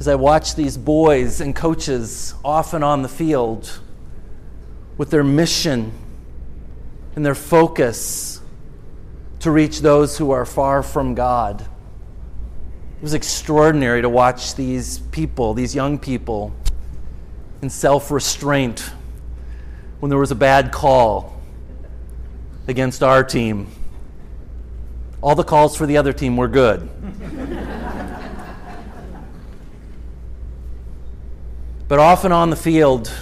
as 0.00 0.08
I 0.08 0.16
watch 0.16 0.56
these 0.56 0.76
boys 0.76 1.40
and 1.40 1.54
coaches 1.54 2.34
often 2.44 2.82
on 2.82 3.02
the 3.02 3.08
field 3.08 3.80
with 4.98 5.10
their 5.10 5.22
mission 5.22 5.92
and 7.14 7.24
their 7.24 7.36
focus 7.36 8.40
to 9.40 9.52
reach 9.52 9.80
those 9.80 10.18
who 10.18 10.32
are 10.32 10.44
far 10.44 10.82
from 10.82 11.14
God. 11.14 11.60
It 11.60 13.02
was 13.02 13.14
extraordinary 13.14 14.02
to 14.02 14.08
watch 14.08 14.56
these 14.56 14.98
people, 14.98 15.54
these 15.54 15.74
young 15.74 15.98
people, 15.98 16.52
in 17.60 17.70
self 17.70 18.10
restraint 18.10 18.90
when 20.00 20.10
there 20.10 20.18
was 20.18 20.32
a 20.32 20.36
bad 20.36 20.72
call 20.72 21.31
against 22.68 23.02
our 23.02 23.24
team. 23.24 23.68
All 25.20 25.34
the 25.34 25.44
calls 25.44 25.76
for 25.76 25.86
the 25.86 25.96
other 25.96 26.12
team 26.12 26.36
were 26.36 26.48
good. 26.48 26.88
But 31.92 31.98
often 31.98 32.32
on 32.32 32.48
the 32.48 32.56
field, 32.56 33.12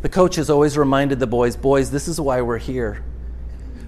the 0.00 0.08
coach 0.08 0.36
has 0.36 0.48
always 0.48 0.78
reminded 0.78 1.18
the 1.18 1.26
boys 1.26 1.56
boys, 1.56 1.90
this 1.90 2.06
is 2.06 2.20
why 2.20 2.40
we're 2.40 2.58
here. 2.58 3.02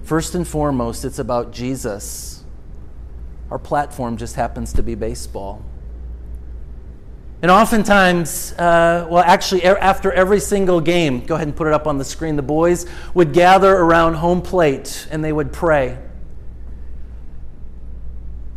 First 0.02 0.34
and 0.34 0.44
foremost, 0.44 1.04
it's 1.04 1.20
about 1.20 1.52
Jesus. 1.52 2.42
Our 3.48 3.60
platform 3.60 4.16
just 4.16 4.34
happens 4.34 4.72
to 4.72 4.82
be 4.82 4.96
baseball. 4.96 5.64
And 7.42 7.50
oftentimes, 7.50 8.52
uh, 8.52 9.06
well, 9.08 9.22
actually, 9.22 9.64
after 9.64 10.12
every 10.12 10.40
single 10.40 10.80
game, 10.80 11.24
go 11.24 11.36
ahead 11.36 11.48
and 11.48 11.56
put 11.56 11.66
it 11.66 11.72
up 11.72 11.86
on 11.86 11.96
the 11.96 12.04
screen, 12.04 12.36
the 12.36 12.42
boys 12.42 12.84
would 13.14 13.32
gather 13.32 13.74
around 13.74 14.14
home 14.14 14.42
plate 14.42 15.08
and 15.10 15.24
they 15.24 15.32
would 15.32 15.50
pray. 15.50 15.98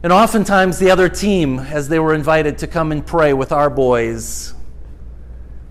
And 0.03 0.11
oftentimes, 0.11 0.79
the 0.79 0.91
other 0.91 1.07
team, 1.07 1.59
as 1.59 1.87
they 1.87 1.97
were 1.97 2.13
invited 2.13 2.57
to 2.57 2.67
come 2.67 2.91
and 2.91 3.05
pray 3.05 3.31
with 3.31 3.53
our 3.53 3.69
boys, 3.69 4.53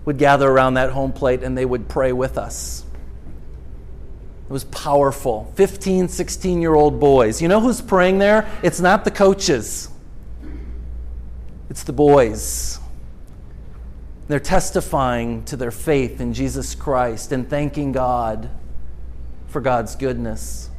would 0.05 0.17
gather 0.17 0.49
around 0.49 0.73
that 0.73 0.89
home 0.89 1.13
plate 1.13 1.43
and 1.43 1.55
they 1.55 1.65
would 1.65 1.87
pray 1.87 2.13
with 2.13 2.39
us. 2.39 2.83
It 4.49 4.51
was 4.51 4.63
powerful. 4.65 5.53
15, 5.55 6.07
16 6.07 6.61
year 6.61 6.73
old 6.73 6.99
boys. 6.99 7.43
You 7.43 7.47
know 7.47 7.61
who's 7.61 7.79
praying 7.79 8.17
there? 8.17 8.49
It's 8.63 8.79
not 8.79 9.05
the 9.05 9.11
coaches, 9.11 9.87
it's 11.69 11.83
the 11.83 11.93
boys. 11.93 12.79
They're 14.27 14.39
testifying 14.39 15.43
to 15.45 15.57
their 15.57 15.71
faith 15.71 16.21
in 16.21 16.33
Jesus 16.33 16.75
Christ 16.75 17.31
and 17.31 17.49
thanking 17.49 17.91
God 17.91 18.49
for 19.47 19.61
God's 19.61 19.95
goodness. 19.95 20.69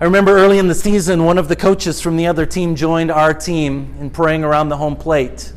I 0.00 0.04
remember 0.04 0.36
early 0.36 0.58
in 0.58 0.68
the 0.68 0.74
season, 0.74 1.24
one 1.24 1.38
of 1.38 1.48
the 1.48 1.56
coaches 1.56 2.00
from 2.00 2.16
the 2.16 2.26
other 2.26 2.46
team 2.46 2.74
joined 2.74 3.10
our 3.10 3.32
team 3.32 3.94
in 4.00 4.10
praying 4.10 4.42
around 4.42 4.68
the 4.68 4.76
home 4.76 4.96
plate. 4.96 5.52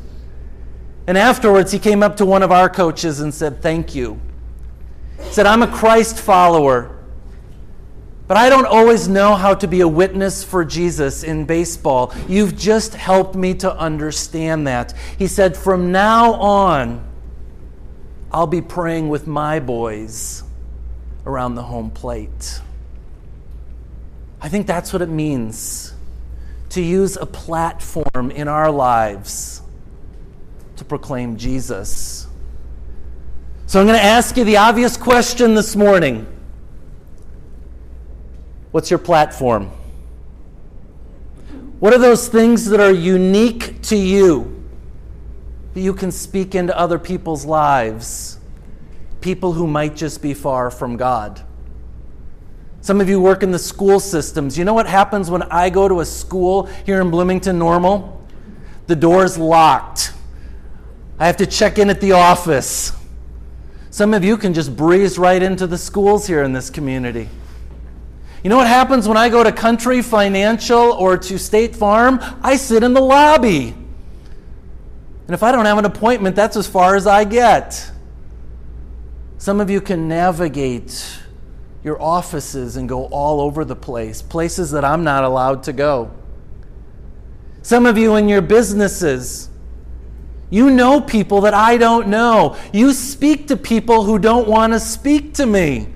And 1.06 1.16
afterwards, 1.16 1.72
he 1.72 1.78
came 1.78 2.02
up 2.02 2.16
to 2.16 2.26
one 2.26 2.42
of 2.42 2.52
our 2.52 2.68
coaches 2.68 3.20
and 3.20 3.32
said, 3.32 3.62
Thank 3.62 3.94
you. 3.94 4.20
He 5.20 5.32
said, 5.32 5.46
I'm 5.46 5.62
a 5.62 5.66
Christ 5.66 6.18
follower, 6.18 6.95
but 8.28 8.36
I 8.36 8.48
don't 8.48 8.66
always 8.66 9.08
know 9.08 9.34
how 9.34 9.54
to 9.54 9.68
be 9.68 9.80
a 9.80 9.88
witness 9.88 10.42
for 10.42 10.64
Jesus 10.64 11.22
in 11.22 11.44
baseball. 11.44 12.12
You've 12.28 12.56
just 12.56 12.94
helped 12.94 13.36
me 13.36 13.54
to 13.54 13.72
understand 13.76 14.66
that. 14.66 14.94
He 15.16 15.28
said, 15.28 15.56
From 15.56 15.92
now 15.92 16.32
on, 16.34 17.06
I'll 18.32 18.48
be 18.48 18.60
praying 18.60 19.08
with 19.08 19.26
my 19.26 19.60
boys 19.60 20.42
around 21.24 21.54
the 21.54 21.62
home 21.62 21.90
plate. 21.90 22.60
I 24.40 24.48
think 24.48 24.66
that's 24.66 24.92
what 24.92 25.02
it 25.02 25.08
means 25.08 25.94
to 26.70 26.82
use 26.82 27.16
a 27.16 27.26
platform 27.26 28.30
in 28.32 28.48
our 28.48 28.70
lives 28.70 29.62
to 30.76 30.84
proclaim 30.84 31.36
Jesus. 31.36 32.26
So 33.66 33.80
I'm 33.80 33.86
going 33.86 33.98
to 33.98 34.04
ask 34.04 34.36
you 34.36 34.44
the 34.44 34.58
obvious 34.58 34.96
question 34.96 35.54
this 35.54 35.74
morning 35.74 36.26
What's 38.70 38.90
your 38.90 38.98
platform? 38.98 39.70
What 41.78 41.92
are 41.92 41.98
those 41.98 42.28
things 42.28 42.64
that 42.66 42.80
are 42.80 42.92
unique 42.92 43.82
to 43.82 43.96
you 43.96 44.64
that 45.74 45.80
you 45.80 45.92
can 45.92 46.10
speak 46.10 46.54
into 46.54 46.76
other 46.76 46.98
people's 46.98 47.44
lives? 47.44 48.38
People 49.20 49.52
who 49.52 49.66
might 49.66 49.94
just 49.94 50.22
be 50.22 50.32
far 50.32 50.70
from 50.70 50.96
God. 50.96 51.42
Some 52.80 53.00
of 53.00 53.08
you 53.08 53.20
work 53.20 53.42
in 53.42 53.50
the 53.50 53.58
school 53.58 53.98
systems. 53.98 54.56
You 54.56 54.64
know 54.64 54.72
what 54.72 54.86
happens 54.86 55.28
when 55.30 55.42
I 55.42 55.70
go 55.70 55.88
to 55.88 56.00
a 56.00 56.04
school 56.04 56.66
here 56.86 57.00
in 57.00 57.10
Bloomington 57.10 57.58
Normal? 57.58 58.24
The 58.86 58.96
door's 58.96 59.36
locked. 59.36 60.12
I 61.18 61.26
have 61.26 61.36
to 61.38 61.46
check 61.46 61.78
in 61.78 61.90
at 61.90 62.00
the 62.00 62.12
office. 62.12 62.92
Some 63.90 64.14
of 64.14 64.22
you 64.22 64.36
can 64.36 64.54
just 64.54 64.76
breeze 64.76 65.18
right 65.18 65.42
into 65.42 65.66
the 65.66 65.78
schools 65.78 66.26
here 66.26 66.42
in 66.42 66.52
this 66.52 66.70
community. 66.70 67.28
You 68.42 68.50
know 68.50 68.56
what 68.56 68.66
happens 68.66 69.08
when 69.08 69.16
I 69.16 69.28
go 69.28 69.42
to 69.42 69.50
Country 69.50 70.02
Financial 70.02 70.92
or 70.92 71.16
to 71.16 71.38
State 71.38 71.74
Farm? 71.74 72.18
I 72.42 72.56
sit 72.56 72.82
in 72.82 72.94
the 72.94 73.00
lobby. 73.00 73.74
And 75.26 75.34
if 75.34 75.42
I 75.42 75.50
don't 75.50 75.64
have 75.64 75.78
an 75.78 75.84
appointment, 75.84 76.36
that's 76.36 76.56
as 76.56 76.68
far 76.68 76.94
as 76.94 77.06
I 77.06 77.24
get. 77.24 77.90
Some 79.38 79.60
of 79.60 79.68
you 79.68 79.80
can 79.80 80.08
navigate 80.08 81.18
your 81.82 82.00
offices 82.00 82.76
and 82.76 82.88
go 82.88 83.06
all 83.06 83.40
over 83.40 83.64
the 83.64 83.76
place, 83.76 84.22
places 84.22 84.70
that 84.72 84.84
I'm 84.84 85.04
not 85.04 85.24
allowed 85.24 85.64
to 85.64 85.72
go. 85.72 86.10
Some 87.62 87.86
of 87.86 87.98
you 87.98 88.14
in 88.16 88.28
your 88.28 88.42
businesses, 88.42 89.50
you 90.50 90.70
know 90.70 91.00
people 91.00 91.40
that 91.42 91.54
I 91.54 91.76
don't 91.76 92.08
know. 92.08 92.56
You 92.72 92.92
speak 92.92 93.48
to 93.48 93.56
people 93.56 94.04
who 94.04 94.18
don't 94.18 94.46
want 94.46 94.72
to 94.72 94.80
speak 94.80 95.34
to 95.34 95.46
me. 95.46 95.88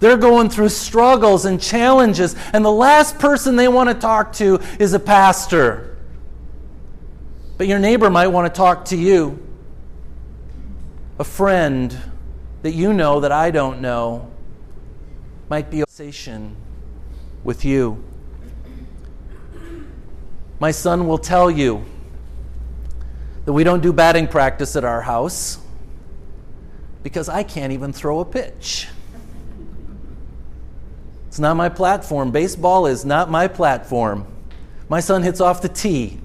They're 0.00 0.16
going 0.16 0.48
through 0.48 0.68
struggles 0.68 1.44
and 1.44 1.60
challenges, 1.60 2.36
and 2.52 2.64
the 2.64 2.72
last 2.72 3.18
person 3.18 3.56
they 3.56 3.68
want 3.68 3.88
to 3.88 3.94
talk 3.94 4.32
to 4.34 4.60
is 4.78 4.92
a 4.92 5.00
pastor. 5.00 5.96
But 7.56 7.66
your 7.66 7.80
neighbor 7.80 8.08
might 8.08 8.28
want 8.28 8.52
to 8.52 8.56
talk 8.56 8.84
to 8.86 8.96
you, 8.96 9.44
a 11.18 11.24
friend 11.24 11.96
that 12.62 12.72
you 12.72 12.92
know 12.92 13.20
that 13.20 13.32
I 13.32 13.50
don't 13.50 13.80
know 13.80 14.30
might 15.48 15.70
be 15.70 15.80
a 15.80 15.86
conversation 15.86 16.56
with 17.42 17.64
you. 17.64 18.04
My 20.60 20.70
son 20.70 21.06
will 21.08 21.18
tell 21.18 21.50
you 21.50 21.84
that 23.44 23.52
we 23.52 23.64
don't 23.64 23.80
do 23.80 23.92
batting 23.92 24.28
practice 24.28 24.76
at 24.76 24.84
our 24.84 25.00
house 25.00 25.58
because 27.02 27.28
I 27.28 27.42
can't 27.42 27.72
even 27.72 27.92
throw 27.92 28.20
a 28.20 28.24
pitch. 28.24 28.88
It's 31.38 31.40
not 31.40 31.56
my 31.56 31.68
platform. 31.68 32.32
Baseball 32.32 32.86
is 32.86 33.04
not 33.04 33.30
my 33.30 33.46
platform. 33.46 34.26
My 34.88 34.98
son 34.98 35.22
hits 35.22 35.40
off 35.40 35.62
the 35.62 35.68
tee. 35.68 36.18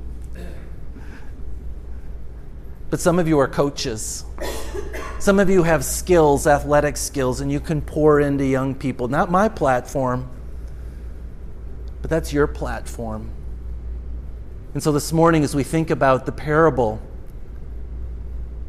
But 2.89 2.99
some 2.99 3.19
of 3.19 3.28
you 3.28 3.38
are 3.38 3.47
coaches. 3.47 4.26
Some 5.19 5.39
of 5.39 5.52
you 5.52 5.62
have 5.62 5.86
skills, 5.86 6.47
athletic 6.47 6.97
skills, 6.97 7.41
and 7.41 7.52
you 7.52 7.60
can 7.60 7.80
pour 7.80 8.21
into 8.21 8.43
young 8.43 8.73
people. 8.73 9.08
Not 9.08 9.30
my 9.30 9.49
platform, 9.49 10.28
but 12.02 12.10
that's 12.10 12.34
your 12.34 12.47
platform. 12.47 13.30
And 14.73 14.82
so 14.82 14.91
this 14.91 15.13
morning, 15.13 15.43
as 15.43 15.54
we 15.54 15.62
think 15.62 15.91
about 15.91 16.26
the 16.26 16.32
parable, 16.32 16.99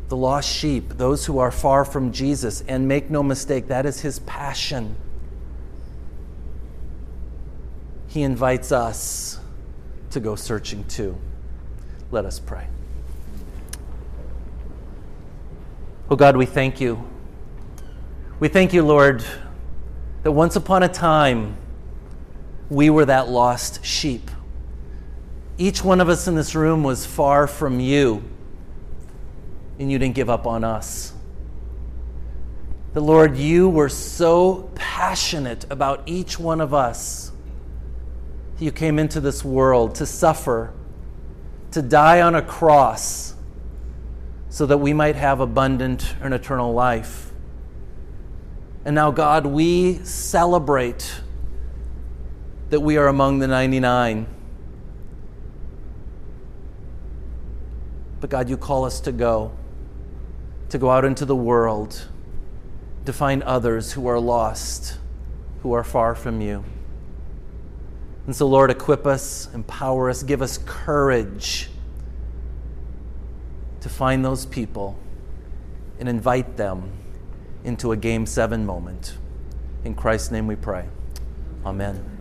the 0.09 0.17
lost 0.19 0.55
sheep, 0.55 0.91
those 0.99 1.25
who 1.25 1.39
are 1.39 1.51
far 1.51 1.87
from 1.87 2.13
Jesus, 2.13 2.61
and 2.69 2.87
make 2.87 3.09
no 3.09 3.23
mistake, 3.23 3.69
that 3.69 3.87
is 3.87 4.03
his 4.03 4.19
passion. 4.19 4.97
He 8.15 8.23
invites 8.23 8.71
us 8.71 9.41
to 10.11 10.21
go 10.21 10.37
searching 10.37 10.85
too. 10.85 11.19
Let 12.13 12.25
us 12.25 12.39
pray. 12.39 12.69
Oh 16.09 16.15
God, 16.15 16.37
we 16.37 16.47
thank 16.47 16.81
you. 16.81 17.05
We 18.39 18.47
thank 18.47 18.73
you, 18.73 18.85
Lord, 18.85 19.25
that 20.23 20.31
once 20.31 20.55
upon 20.55 20.85
a 20.85 20.89
time 20.89 21.57
we 22.71 22.89
were 22.89 23.05
that 23.05 23.29
lost 23.29 23.85
sheep. 23.85 24.31
Each 25.59 25.83
one 25.83 26.01
of 26.01 26.09
us 26.09 26.29
in 26.29 26.37
this 26.37 26.55
room 26.55 26.85
was 26.85 27.05
far 27.05 27.49
from 27.49 27.81
you, 27.81 28.23
and 29.81 29.91
you 29.91 29.99
didn't 29.99 30.15
give 30.15 30.31
up 30.31 30.47
on 30.47 30.63
us. 30.63 31.13
The 32.93 33.01
Lord, 33.01 33.37
you 33.37 33.69
were 33.69 33.89
so 33.89 34.71
passionate 34.77 35.67
about 35.69 36.05
each 36.07 36.39
one 36.39 36.61
of 36.61 36.73
us. 36.73 37.33
You 38.59 38.71
came 38.71 38.99
into 38.99 39.21
this 39.21 39.45
world 39.45 39.97
to 39.97 40.07
suffer, 40.07 40.73
to 41.73 41.83
die 41.83 42.21
on 42.21 42.35
a 42.35 42.43
cross 42.43 43.35
so 44.49 44.67
that 44.67 44.79
we 44.79 44.93
might 44.93 45.17
have 45.17 45.41
abundant 45.41 46.15
and 46.21 46.33
eternal 46.33 46.73
life. 46.73 47.33
And 48.85 48.95
now, 48.95 49.11
God, 49.11 49.47
we 49.47 49.95
celebrate 50.05 51.21
that 52.71 52.81
we 52.81 52.97
are 52.97 53.09
among 53.09 53.41
the 53.41 53.49
99. 53.49 54.27
But 58.21 58.31
God, 58.31 58.49
you 58.49 58.57
call 58.57 58.85
us 58.85 59.01
to 59.01 59.13
go, 59.13 59.53
to 60.69 60.79
go 60.79 60.91
out 60.91 61.05
into 61.05 61.25
the 61.25 61.37
world, 61.37 62.09
to 63.07 63.13
find 63.13 63.43
others 63.43 63.93
who 63.93 64.07
are 64.07 64.21
lost, 64.21 64.99
who 65.63 65.73
are 65.73 65.85
far 65.85 66.15
from 66.15 66.41
you. 66.41 66.65
And 68.27 68.35
so, 68.35 68.47
Lord, 68.47 68.71
equip 68.71 69.07
us, 69.07 69.49
empower 69.53 70.09
us, 70.09 70.23
give 70.23 70.41
us 70.41 70.59
courage 70.65 71.69
to 73.81 73.89
find 73.89 74.25
those 74.25 74.47
people 74.47 74.99
and 75.99 76.09
invite 76.09 76.57
them 76.57 76.91
into 77.65 77.93
a 77.93 77.97
Game 77.97 78.25
7 78.25 78.65
moment. 78.65 79.17
In 79.85 79.95
Christ's 79.95 80.31
name 80.31 80.47
we 80.47 80.57
pray. 80.57 80.87
Amen. 81.67 82.14